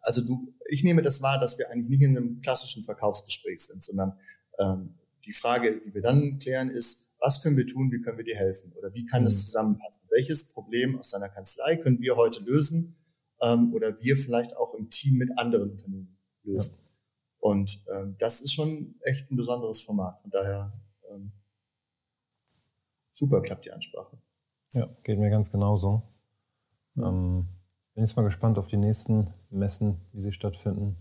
also 0.00 0.20
du, 0.20 0.54
ich 0.68 0.84
nehme 0.84 1.02
das 1.02 1.22
wahr, 1.22 1.40
dass 1.40 1.58
wir 1.58 1.70
eigentlich 1.70 1.88
nicht 1.88 2.02
in 2.02 2.16
einem 2.16 2.40
klassischen 2.40 2.84
Verkaufsgespräch 2.84 3.60
sind, 3.60 3.82
sondern 3.82 4.18
ähm, 4.58 4.94
die 5.24 5.32
Frage, 5.32 5.80
die 5.80 5.94
wir 5.94 6.02
dann 6.02 6.38
klären, 6.38 6.70
ist, 6.70 7.14
was 7.18 7.42
können 7.42 7.56
wir 7.56 7.66
tun, 7.66 7.90
wie 7.90 8.00
können 8.00 8.18
wir 8.18 8.24
dir 8.24 8.36
helfen 8.36 8.72
oder 8.72 8.92
wie 8.92 9.06
kann 9.06 9.24
das 9.24 9.34
mhm. 9.34 9.46
zusammenpassen? 9.46 10.02
Welches 10.10 10.52
Problem 10.52 10.98
aus 10.98 11.10
deiner 11.10 11.28
Kanzlei 11.28 11.76
können 11.76 12.00
wir 12.00 12.16
heute 12.16 12.44
lösen 12.44 12.96
ähm, 13.40 13.72
oder 13.72 13.98
wir 14.00 14.16
vielleicht 14.16 14.56
auch 14.56 14.74
im 14.74 14.90
Team 14.90 15.16
mit 15.16 15.36
anderen 15.38 15.70
Unternehmen 15.70 16.16
lösen? 16.42 16.76
Ja. 16.76 16.84
Und 17.40 17.84
ähm, 17.94 18.16
das 18.18 18.40
ist 18.40 18.52
schon 18.52 18.94
echt 19.02 19.30
ein 19.30 19.36
besonderes 19.36 19.80
Format. 19.80 20.20
Von 20.20 20.30
daher 20.30 20.72
ähm, 21.10 21.32
super 23.12 23.42
klappt 23.42 23.64
die 23.64 23.72
Ansprache. 23.72 24.18
Ja, 24.72 24.88
geht 25.02 25.18
mir 25.18 25.30
ganz 25.30 25.50
genauso. 25.50 26.02
Ähm, 26.96 27.48
bin 27.94 28.04
jetzt 28.04 28.16
mal 28.16 28.22
gespannt 28.22 28.58
auf 28.58 28.66
die 28.66 28.76
nächsten 28.76 29.32
Messen, 29.50 30.00
wie 30.12 30.20
sie 30.20 30.32
stattfinden. 30.32 30.96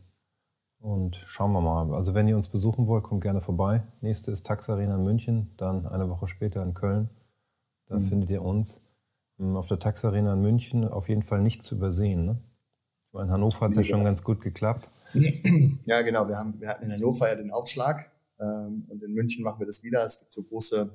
Und 0.83 1.15
schauen 1.15 1.53
wir 1.53 1.61
mal. 1.61 1.93
Also 1.95 2.13
wenn 2.13 2.27
ihr 2.27 2.35
uns 2.35 2.49
besuchen 2.49 2.87
wollt, 2.87 3.05
kommt 3.05 3.21
gerne 3.21 3.39
vorbei. 3.39 3.83
Nächste 4.01 4.31
ist 4.31 4.45
Tax 4.45 4.69
Arena 4.69 4.95
in 4.95 5.03
München, 5.03 5.53
dann 5.55 5.87
eine 5.87 6.09
Woche 6.09 6.27
später 6.27 6.61
in 6.61 6.73
Köln. 6.73 7.09
Da 7.87 7.97
mhm. 7.97 8.03
findet 8.03 8.29
ihr 8.31 8.41
uns. 8.41 8.81
Hm, 9.37 9.55
auf 9.55 9.69
der 9.69 9.79
Tax 9.79 10.03
Arena 10.03 10.33
in 10.33 10.41
München 10.41 10.85
auf 10.85 11.07
jeden 11.07 11.21
Fall 11.21 11.39
nicht 11.39 11.63
zu 11.63 11.75
übersehen. 11.75 12.25
Ne? 12.25 12.37
In 13.13 13.31
Hannover 13.31 13.61
hat 13.61 13.71
es 13.71 13.77
ja 13.77 13.83
schon 13.85 14.03
ganz 14.03 14.25
gut 14.25 14.41
geklappt. 14.41 14.89
Ja, 15.85 16.01
genau. 16.01 16.27
Wir, 16.27 16.35
haben, 16.35 16.59
wir 16.59 16.67
hatten 16.67 16.83
in 16.83 16.91
Hannover 16.91 17.29
ja 17.29 17.35
den 17.35 17.51
Aufschlag 17.51 18.11
ähm, 18.41 18.85
und 18.89 19.01
in 19.03 19.13
München 19.13 19.41
machen 19.45 19.59
wir 19.59 19.67
das 19.67 19.83
wieder. 19.83 20.03
Es 20.03 20.19
gibt 20.19 20.33
so 20.33 20.43
große, 20.43 20.93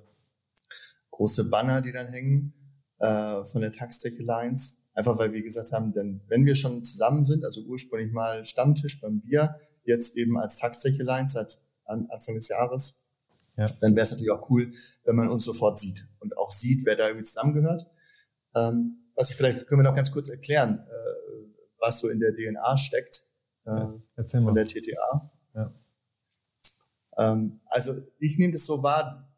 große 1.12 1.48
Banner, 1.48 1.80
die 1.80 1.92
dann 1.92 2.08
hängen 2.08 2.52
äh, 2.98 3.42
von 3.44 3.62
der 3.62 3.72
Tax 3.72 4.00
Tech 4.00 4.20
Alliance. 4.20 4.80
Einfach 4.92 5.18
weil 5.18 5.32
wir 5.32 5.42
gesagt 5.42 5.72
haben, 5.72 5.94
denn 5.94 6.20
wenn 6.28 6.44
wir 6.44 6.56
schon 6.56 6.84
zusammen 6.84 7.24
sind, 7.24 7.42
also 7.46 7.62
ursprünglich 7.62 8.12
mal 8.12 8.44
Stammtisch 8.44 9.00
beim 9.00 9.20
Bier, 9.22 9.58
jetzt 9.88 10.16
eben 10.16 10.38
als 10.38 10.56
Taxtech 10.56 11.00
Alliance 11.00 11.34
seit 11.34 11.58
Anfang 11.84 12.34
des 12.34 12.48
Jahres, 12.48 13.08
ja. 13.56 13.66
dann 13.80 13.96
wäre 13.96 14.04
es 14.04 14.10
natürlich 14.10 14.30
auch 14.30 14.48
cool, 14.50 14.72
wenn 15.04 15.16
man 15.16 15.28
uns 15.28 15.44
sofort 15.44 15.80
sieht 15.80 16.04
und 16.20 16.36
auch 16.36 16.50
sieht, 16.50 16.84
wer 16.84 16.96
da 16.96 17.06
irgendwie 17.08 17.24
zusammengehört. 17.24 17.90
Ähm, 18.54 19.10
was 19.14 19.30
ich 19.30 19.36
vielleicht, 19.36 19.66
können 19.66 19.80
wir 19.80 19.88
noch 19.88 19.96
ganz 19.96 20.12
kurz 20.12 20.28
erklären, 20.28 20.86
äh, 20.86 21.58
was 21.80 21.98
so 21.98 22.08
in 22.08 22.20
der 22.20 22.34
DNA 22.34 22.76
steckt 22.76 23.22
äh, 23.64 23.70
ja, 23.70 24.24
von 24.42 24.54
der 24.54 24.66
TTA. 24.66 25.32
Ja. 25.54 25.74
Ähm, 27.16 27.60
also 27.66 27.92
ich 28.18 28.38
nehme 28.38 28.52
das 28.52 28.64
so 28.64 28.82
wahr, 28.82 29.28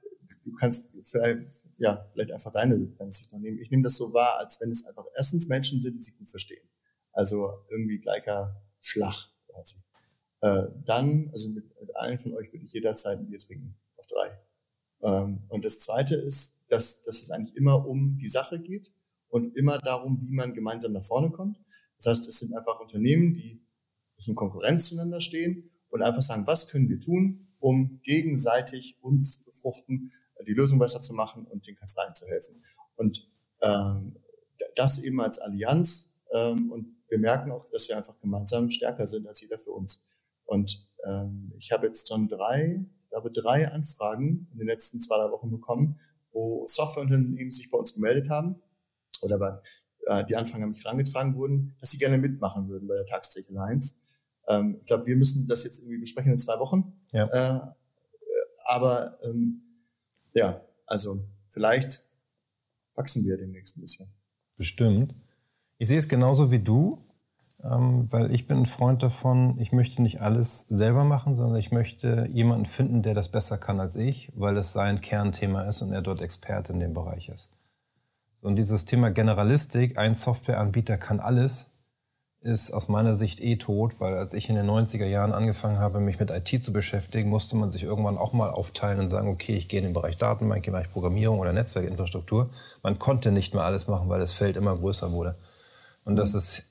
du 0.45 0.53
kannst 0.53 0.97
vielleicht 1.05 1.51
ja, 1.81 2.07
vielleicht 2.13 2.31
einfach 2.31 2.53
deine, 2.53 2.79
deine 2.79 3.11
Sicht 3.11 3.33
noch 3.33 3.41
nehmen. 3.41 3.59
Ich 3.59 3.71
nehme 3.71 3.83
das 3.83 3.97
so 3.97 4.13
wahr, 4.13 4.39
als 4.39 4.61
wenn 4.61 4.71
es 4.71 4.87
einfach 4.87 5.07
erstens 5.17 5.49
Menschen 5.49 5.81
sind, 5.81 5.95
die 5.95 6.03
sich 6.03 6.17
gut 6.19 6.29
verstehen. 6.29 6.69
Also 7.11 7.65
irgendwie 7.71 7.99
gleicher 7.99 8.63
Schlag 8.81 9.15
quasi. 9.47 9.77
Äh, 10.41 10.67
dann, 10.85 11.31
also 11.33 11.51
mit, 11.51 11.65
mit 11.81 11.97
allen 11.97 12.19
von 12.19 12.35
euch 12.35 12.53
würde 12.53 12.65
ich 12.65 12.73
jederzeit 12.73 13.19
ein 13.19 13.27
Bier 13.27 13.39
trinken. 13.39 13.77
Auf 13.97 14.07
drei. 14.07 14.39
Ähm, 15.03 15.43
und 15.49 15.65
das 15.65 15.81
zweite 15.81 16.17
ist, 16.17 16.63
dass, 16.69 17.03
dass 17.03 17.23
es 17.23 17.31
eigentlich 17.31 17.57
immer 17.57 17.87
um 17.87 18.19
die 18.19 18.29
Sache 18.29 18.61
geht 18.61 18.93
und 19.29 19.57
immer 19.57 19.79
darum, 19.79 20.21
wie 20.23 20.35
man 20.35 20.55
gemeinsam 20.55 20.93
nach 20.93 21.05
vorne 21.05 21.31
kommt. 21.31 21.59
Das 21.99 22.07
heißt, 22.07 22.29
es 22.29 22.39
sind 22.39 22.55
einfach 22.55 22.81
Unternehmen, 22.81 23.35
die 23.35 23.63
in 24.27 24.35
Konkurrenz 24.35 24.89
zueinander 24.89 25.21
stehen 25.21 25.71
und 25.89 26.03
einfach 26.03 26.23
sagen, 26.23 26.47
was 26.47 26.69
können 26.69 26.89
wir 26.89 27.01
tun, 27.01 27.47
um 27.59 28.01
gegenseitig 28.03 28.99
uns 29.03 29.39
zu 29.39 29.45
befruchten, 29.45 30.13
die 30.47 30.53
Lösung 30.53 30.79
besser 30.79 31.03
zu 31.03 31.15
machen 31.15 31.47
und 31.47 31.67
den 31.67 31.77
Kanzleien 31.77 32.15
zu 32.15 32.27
helfen. 32.27 32.63
Und 32.97 33.31
ähm, 33.61 34.17
das 34.75 35.03
eben 35.03 35.21
als 35.21 35.39
Allianz. 35.39 36.15
Ähm, 36.33 36.71
und 36.71 36.97
wir 37.09 37.19
merken 37.19 37.51
auch, 37.51 37.69
dass 37.71 37.89
wir 37.89 37.97
einfach 37.97 38.19
gemeinsam 38.21 38.71
stärker 38.71 39.07
sind 39.07 39.27
als 39.27 39.41
jeder 39.41 39.59
für 39.59 39.73
uns. 39.73 40.10
Und 40.51 40.85
ähm, 41.07 41.53
ich 41.59 41.71
habe 41.71 41.87
jetzt 41.87 42.09
schon 42.09 42.29
drei, 42.29 42.85
ich 43.05 43.11
glaube 43.11 43.31
drei 43.31 43.71
Anfragen 43.71 44.49
in 44.51 44.59
den 44.59 44.67
letzten 44.67 45.01
zwei, 45.01 45.17
drei 45.17 45.31
Wochen 45.31 45.49
bekommen, 45.49 46.01
wo 46.33 46.67
Softwareunternehmen 46.67 47.53
sich 47.53 47.71
bei 47.71 47.79
uns 47.79 47.95
gemeldet 47.95 48.29
haben 48.29 48.61
oder 49.23 49.39
bei, 49.39 49.61
äh, 50.07 50.25
die 50.25 50.35
Anfragen 50.35 50.65
an 50.65 50.71
mich 50.71 50.83
herangetragen 50.85 51.37
wurden, 51.37 51.77
dass 51.79 51.93
sie 51.93 51.99
gerne 51.99 52.19
mitmachen 52.19 52.69
würden 52.69 52.89
bei 52.89 52.97
der 52.97 53.07
Taxtech 53.07 53.49
Alliance. 53.49 53.95
Ähm, 54.49 54.79
ich 54.81 54.89
glaube, 54.89 55.07
wir 55.07 55.15
müssen 55.15 55.47
das 55.47 55.63
jetzt 55.63 55.79
irgendwie 55.79 55.99
besprechen 55.99 56.33
in 56.33 56.39
zwei 56.41 56.59
Wochen. 56.59 57.01
Ja. 57.13 57.29
Äh, 57.29 57.61
aber 58.65 59.19
ähm, 59.23 59.63
ja, 60.35 60.61
also 60.85 61.29
vielleicht 61.51 62.03
wachsen 62.97 63.25
wir 63.25 63.37
demnächst 63.37 63.77
ein 63.77 63.83
bisschen. 63.83 64.13
Bestimmt. 64.57 65.15
Ich 65.79 65.87
sehe 65.87 65.99
es 65.99 66.09
genauso 66.09 66.51
wie 66.51 66.59
du, 66.59 67.05
weil 67.63 68.33
ich 68.33 68.47
bin 68.47 68.59
ein 68.59 68.67
Freund 68.67 69.03
davon, 69.03 69.59
ich 69.59 69.73
möchte 69.73 70.01
nicht 70.01 70.23
alles 70.23 70.61
selber 70.69 71.05
machen, 71.05 71.37
sondern 71.37 71.59
ich 71.59 71.71
möchte 71.71 72.27
jemanden 72.33 72.65
finden, 72.65 73.03
der 73.03 73.15
das 73.15 73.29
besser 73.29 73.59
kann 73.59 73.81
als 73.81 73.97
ich, 73.97 74.33
weil 74.35 74.57
es 74.57 74.73
sein 74.73 75.01
Kernthema 75.01 75.63
ist 75.63 75.83
und 75.83 75.93
er 75.93 76.01
dort 76.01 76.23
Experte 76.23 76.73
in 76.73 76.81
dem 76.81 76.95
Bereich 76.95 77.29
ist. 77.29 77.51
und 78.43 78.57
dieses 78.57 78.87
Thema 78.87 79.11
Generalistik, 79.11 79.99
ein 79.99 80.15
Softwareanbieter 80.15 80.97
kann 80.97 81.21
alles, 81.21 81.73
ist 82.41 82.73
aus 82.73 82.89
meiner 82.89 83.15
Sicht 83.15 83.41
eh 83.41 83.57
tot, 83.57 84.01
weil 84.01 84.15
als 84.15 84.33
ich 84.33 84.49
in 84.49 84.55
den 84.55 84.67
90er 84.67 85.05
Jahren 85.05 85.33
angefangen 85.33 85.79
habe, 85.79 86.01
mich 86.01 86.19
mit 86.19 86.31
IT 86.31 86.65
zu 86.65 86.73
beschäftigen, 86.73 87.29
musste 87.29 87.57
man 87.57 87.71
sich 87.71 87.83
irgendwann 87.83 88.17
auch 88.17 88.33
mal 88.33 88.49
aufteilen 88.49 88.99
und 88.99 89.11
sagen, 89.11 89.29
okay, 89.29 89.55
ich 89.55 89.69
gehe 89.69 89.81
in 89.81 89.85
den 89.85 89.93
Bereich 89.93 90.17
Datenbank, 90.17 90.67
in 90.67 90.73
den 90.73 90.81
Bereich 90.81 90.91
Programmierung 90.91 91.39
oder 91.39 91.53
Netzwerkinfrastruktur. 91.53 92.49
Man 92.83 92.99
konnte 92.99 93.31
nicht 93.31 93.53
mehr 93.53 93.65
alles 93.65 93.89
machen, 93.89 94.09
weil 94.09 94.21
das 94.21 94.33
Feld 94.33 94.57
immer 94.57 94.75
größer 94.75 95.13
wurde. 95.13 95.35
Und 96.07 96.17
das 96.17 96.33
ist 96.33 96.70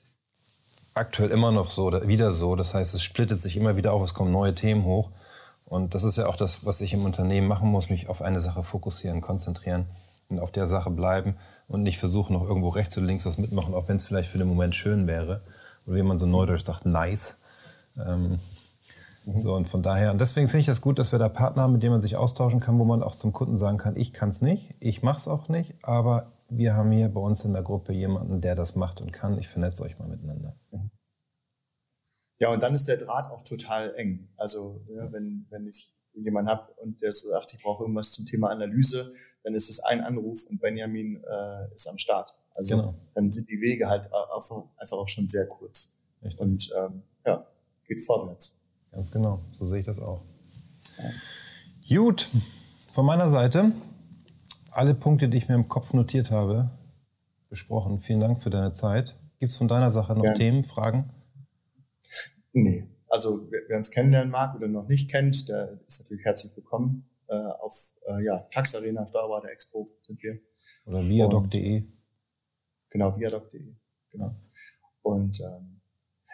aktuell 1.00 1.30
immer 1.30 1.50
noch 1.50 1.70
so, 1.70 1.90
wieder 2.06 2.30
so. 2.30 2.54
Das 2.54 2.74
heißt, 2.74 2.94
es 2.94 3.02
splittet 3.02 3.42
sich 3.42 3.56
immer 3.56 3.76
wieder 3.76 3.92
auf, 3.92 4.02
es 4.02 4.14
kommen 4.14 4.30
neue 4.30 4.54
Themen 4.54 4.84
hoch. 4.84 5.10
Und 5.64 5.94
das 5.94 6.04
ist 6.04 6.18
ja 6.18 6.26
auch 6.26 6.36
das, 6.36 6.66
was 6.66 6.80
ich 6.80 6.92
im 6.92 7.04
Unternehmen 7.04 7.48
machen 7.48 7.70
muss, 7.70 7.90
mich 7.90 8.08
auf 8.08 8.22
eine 8.22 8.40
Sache 8.40 8.62
fokussieren, 8.62 9.20
konzentrieren 9.20 9.86
und 10.28 10.40
auf 10.40 10.50
der 10.50 10.66
Sache 10.66 10.90
bleiben 10.90 11.36
und 11.68 11.82
nicht 11.82 11.98
versuchen, 11.98 12.32
noch 12.32 12.42
irgendwo 12.42 12.68
rechts 12.68 12.96
oder 12.98 13.06
links 13.06 13.24
was 13.24 13.38
mitmachen, 13.38 13.74
auch 13.74 13.88
wenn 13.88 13.96
es 13.96 14.04
vielleicht 14.04 14.30
für 14.30 14.38
den 14.38 14.48
Moment 14.48 14.74
schön 14.74 15.06
wäre 15.06 15.40
oder 15.86 15.96
wie 15.96 16.02
man 16.02 16.18
so 16.18 16.26
neudeutsch 16.26 16.64
sagt, 16.64 16.86
nice. 16.86 17.38
Ähm, 17.96 18.40
mhm. 19.24 19.38
So, 19.38 19.54
und 19.54 19.68
von 19.68 19.82
daher, 19.82 20.10
und 20.10 20.20
deswegen 20.20 20.48
finde 20.48 20.60
ich 20.60 20.66
das 20.66 20.80
gut, 20.80 20.98
dass 20.98 21.12
wir 21.12 21.18
da 21.18 21.28
Partner 21.28 21.62
haben, 21.62 21.72
mit 21.74 21.82
denen 21.82 21.92
man 21.92 22.00
sich 22.00 22.16
austauschen 22.16 22.60
kann, 22.60 22.78
wo 22.78 22.84
man 22.84 23.02
auch 23.02 23.14
zum 23.14 23.32
Kunden 23.32 23.56
sagen 23.56 23.78
kann, 23.78 23.94
ich 23.96 24.12
kann 24.12 24.30
es 24.30 24.42
nicht, 24.42 24.74
ich 24.80 25.02
mache 25.02 25.18
es 25.18 25.28
auch 25.28 25.48
nicht, 25.48 25.74
aber 25.82 26.26
wir 26.50 26.74
haben 26.74 26.90
hier 26.90 27.08
bei 27.08 27.20
uns 27.20 27.44
in 27.44 27.52
der 27.52 27.62
Gruppe 27.62 27.92
jemanden, 27.92 28.40
der 28.40 28.54
das 28.54 28.76
macht 28.76 29.00
und 29.00 29.12
kann. 29.12 29.38
Ich 29.38 29.48
vernetze 29.48 29.82
euch 29.82 29.98
mal 29.98 30.08
miteinander. 30.08 30.56
Mhm. 30.70 30.90
Ja, 32.40 32.52
und 32.52 32.62
dann 32.62 32.74
ist 32.74 32.88
der 32.88 32.96
Draht 32.96 33.30
auch 33.30 33.42
total 33.42 33.94
eng. 33.96 34.28
Also 34.36 34.82
ja, 34.88 35.12
wenn, 35.12 35.46
wenn 35.50 35.66
ich 35.66 35.92
jemanden 36.14 36.50
habe 36.50 36.72
und 36.78 37.00
der 37.02 37.12
sagt, 37.12 37.54
ich 37.54 37.62
brauche 37.62 37.84
irgendwas 37.84 38.12
zum 38.12 38.26
Thema 38.26 38.50
Analyse, 38.50 39.12
dann 39.44 39.54
ist 39.54 39.68
es 39.70 39.80
ein 39.80 40.00
Anruf 40.00 40.44
und 40.46 40.60
Benjamin 40.60 41.22
äh, 41.22 41.74
ist 41.74 41.86
am 41.86 41.98
Start. 41.98 42.34
Also 42.54 42.76
genau. 42.76 42.94
dann 43.14 43.30
sind 43.30 43.48
die 43.50 43.60
Wege 43.60 43.88
halt 43.88 44.04
einfach 44.12 44.96
auch 44.98 45.08
schon 45.08 45.28
sehr 45.28 45.46
kurz. 45.46 45.98
Richtig. 46.22 46.40
Und 46.40 46.70
ähm, 46.76 47.02
ja, 47.24 47.46
geht 47.86 48.00
vorwärts. 48.00 48.62
Ganz 48.90 49.10
genau, 49.10 49.40
so 49.52 49.64
sehe 49.64 49.80
ich 49.80 49.86
das 49.86 50.00
auch. 50.00 50.22
Ja. 50.98 51.96
Gut, 51.96 52.28
von 52.92 53.06
meiner 53.06 53.28
Seite 53.28 53.72
alle 54.72 54.94
Punkte, 54.94 55.28
die 55.28 55.38
ich 55.38 55.48
mir 55.48 55.54
im 55.54 55.68
Kopf 55.68 55.92
notiert 55.92 56.30
habe, 56.30 56.70
besprochen. 57.48 57.98
Vielen 57.98 58.20
Dank 58.20 58.42
für 58.42 58.50
deine 58.50 58.72
Zeit. 58.72 59.16
Gibt 59.38 59.52
es 59.52 59.58
von 59.58 59.68
deiner 59.68 59.90
Sache 59.90 60.14
noch 60.14 60.24
ja. 60.24 60.34
Themen, 60.34 60.64
Fragen? 60.64 61.10
Nee, 62.52 62.88
also 63.08 63.50
wer, 63.50 63.60
wer, 63.68 63.76
uns 63.76 63.90
kennenlernen 63.90 64.30
mag 64.30 64.54
oder 64.54 64.68
noch 64.68 64.88
nicht 64.88 65.10
kennt, 65.10 65.48
der 65.48 65.80
ist 65.86 66.00
natürlich 66.00 66.24
herzlich 66.24 66.56
willkommen. 66.56 67.08
Äh, 67.28 67.34
auf 67.60 67.96
äh, 68.06 68.24
ja, 68.24 68.40
Tax 68.52 68.74
Arena, 68.74 69.06
Steuerberater 69.06 69.50
Expo 69.50 69.90
sind 70.02 70.22
wir. 70.22 70.38
Oder 70.86 71.06
viadoc.de. 71.08 71.84
Genau, 72.88 73.16
viadoc.de. 73.16 73.74
Genau. 74.10 74.34
Und 75.02 75.40
ähm, 75.40 75.79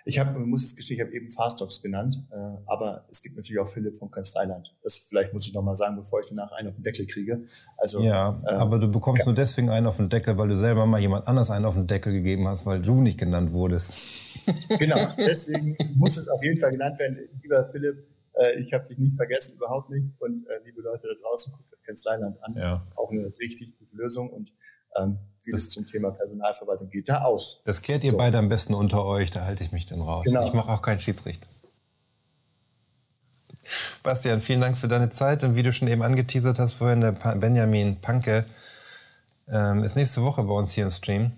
ich 0.08 0.20
habe, 0.20 0.38
muss 0.38 0.64
es 0.64 0.76
gestehen, 0.76 0.98
ich 0.98 1.04
habe 1.04 1.12
eben 1.12 1.28
Fastox 1.28 1.82
genannt, 1.82 2.22
äh, 2.30 2.36
aber 2.66 3.04
es 3.10 3.22
gibt 3.22 3.34
natürlich 3.36 3.58
auch 3.58 3.68
Philipp 3.68 3.98
von 3.98 4.08
Kanzleiland. 4.08 4.72
Das 4.84 4.98
vielleicht 4.98 5.34
muss 5.34 5.48
ich 5.48 5.52
nochmal 5.52 5.74
sagen, 5.74 5.96
bevor 5.96 6.20
ich 6.20 6.28
danach 6.28 6.52
einen 6.52 6.68
auf 6.68 6.76
den 6.76 6.84
Deckel 6.84 7.08
kriege. 7.08 7.42
Also, 7.76 8.00
ja, 8.00 8.40
äh, 8.46 8.50
aber 8.50 8.78
du 8.78 8.88
bekommst 8.88 9.22
ja. 9.22 9.26
nur 9.26 9.34
deswegen 9.34 9.68
einen 9.68 9.88
auf 9.88 9.96
den 9.96 10.08
Deckel, 10.08 10.38
weil 10.38 10.46
du 10.46 10.56
selber 10.56 10.86
mal 10.86 11.00
jemand 11.00 11.26
anders 11.26 11.50
einen 11.50 11.64
auf 11.64 11.74
den 11.74 11.88
Deckel 11.88 12.12
gegeben 12.12 12.46
hast, 12.46 12.64
weil 12.66 12.80
du 12.80 13.00
nicht 13.00 13.18
genannt 13.18 13.52
wurdest. 13.52 14.24
Genau, 14.78 15.08
deswegen 15.18 15.76
muss 15.96 16.16
es 16.16 16.28
auf 16.28 16.40
jeden 16.40 16.60
Fall 16.60 16.70
genannt 16.70 17.00
werden. 17.00 17.18
Lieber 17.42 17.64
Philipp, 17.64 18.06
äh, 18.34 18.60
ich 18.60 18.72
habe 18.72 18.86
dich 18.86 18.96
nicht 18.96 19.16
vergessen, 19.16 19.56
überhaupt 19.56 19.90
nicht. 19.90 20.12
Und 20.20 20.46
äh, 20.46 20.64
liebe 20.64 20.82
Leute 20.82 21.08
da 21.08 21.28
draußen, 21.28 21.52
guckt 21.52 21.72
euch 21.72 21.82
Kanzleiland 21.82 22.36
an. 22.44 22.54
Ja. 22.54 22.84
Auch 22.94 23.10
eine 23.10 23.26
richtig 23.40 23.76
gute 23.76 23.96
Lösung 23.96 24.30
und 24.30 24.52
ähm, 24.96 25.18
wie 25.46 25.52
das, 25.52 25.70
zum 25.70 25.86
Thema 25.86 26.10
Personalverwaltung 26.10 26.90
geht, 26.90 27.08
da 27.08 27.22
aus. 27.22 27.62
Das 27.64 27.80
klärt 27.80 28.04
ihr 28.04 28.10
so. 28.10 28.16
beide 28.16 28.38
am 28.38 28.48
besten 28.48 28.74
unter 28.74 29.04
euch, 29.04 29.30
da 29.30 29.44
halte 29.44 29.64
ich 29.64 29.72
mich 29.72 29.86
dann 29.86 30.00
raus. 30.00 30.24
Genau. 30.24 30.46
Ich 30.46 30.52
mache 30.52 30.70
auch 30.70 30.82
keinen 30.82 31.00
Schiedsrichter. 31.00 31.46
Bastian, 34.02 34.40
vielen 34.40 34.60
Dank 34.60 34.78
für 34.78 34.88
deine 34.88 35.10
Zeit. 35.10 35.42
Und 35.42 35.56
wie 35.56 35.62
du 35.62 35.72
schon 35.72 35.88
eben 35.88 36.02
angeteasert 36.02 36.58
hast 36.58 36.74
vorhin, 36.74 37.00
der 37.00 37.12
Benjamin 37.12 37.96
Panke 37.96 38.44
ähm, 39.48 39.82
ist 39.82 39.96
nächste 39.96 40.22
Woche 40.22 40.42
bei 40.42 40.52
uns 40.52 40.72
hier 40.72 40.84
im 40.84 40.90
Stream 40.90 41.32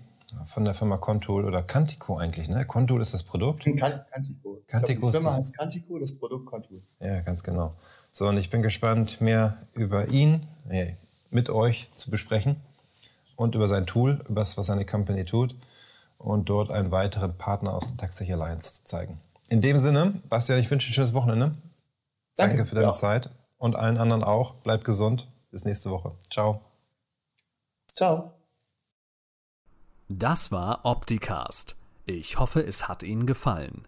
von 0.45 0.65
der 0.65 0.75
Firma 0.75 0.97
Contool 0.97 1.45
oder 1.45 1.63
Cantico 1.63 2.17
eigentlich, 2.17 2.47
ne? 2.47 2.63
Contool 2.65 3.01
ist 3.01 3.15
das 3.15 3.23
Produkt? 3.23 3.65
Cantico. 3.65 4.61
Cantico 4.67 5.07
die 5.07 5.11
Firma 5.11 5.33
heißt 5.33 5.57
Cantico, 5.57 5.97
das 5.97 6.13
Produkt 6.13 6.45
Contool. 6.45 6.81
Ja, 6.99 7.21
ganz 7.21 7.41
genau. 7.41 7.73
So, 8.11 8.27
und 8.27 8.37
ich 8.37 8.51
bin 8.51 8.61
gespannt, 8.61 9.21
mehr 9.21 9.57
über 9.73 10.09
ihn, 10.09 10.43
nee, 10.67 10.95
mit 11.31 11.49
euch 11.49 11.87
zu 11.95 12.11
besprechen 12.11 12.57
und 13.39 13.55
über 13.55 13.69
sein 13.69 13.85
Tool, 13.85 14.19
über 14.27 14.41
das, 14.41 14.57
was 14.57 14.65
seine 14.65 14.85
Company 14.85 15.23
tut 15.23 15.55
und 16.17 16.49
dort 16.49 16.71
einen 16.71 16.91
weiteren 16.91 17.37
Partner 17.37 17.73
aus 17.73 17.87
der 17.87 17.95
Taxi 17.95 18.29
Alliance 18.31 18.75
zu 18.75 18.83
zeigen. 18.83 19.17
In 19.47 19.61
dem 19.61 19.79
Sinne, 19.79 20.13
Bastian, 20.27 20.59
ich 20.59 20.69
wünsche 20.69 20.89
ein 20.89 20.93
schönes 20.93 21.13
Wochenende. 21.13 21.55
Danke, 22.35 22.57
Danke 22.57 22.65
für 22.65 22.75
deine 22.75 22.87
ja. 22.87 22.93
Zeit 22.93 23.29
und 23.57 23.77
allen 23.77 23.97
anderen 23.97 24.25
auch. 24.25 24.55
Bleib 24.55 24.83
gesund. 24.83 25.29
Bis 25.51 25.63
nächste 25.63 25.89
Woche. 25.89 26.11
Ciao. 26.29 26.59
Ciao. 27.87 28.33
Das 30.09 30.51
war 30.51 30.81
Opticast. 30.83 31.77
Ich 32.05 32.39
hoffe, 32.39 32.59
es 32.59 32.89
hat 32.89 33.03
Ihnen 33.03 33.25
gefallen. 33.25 33.87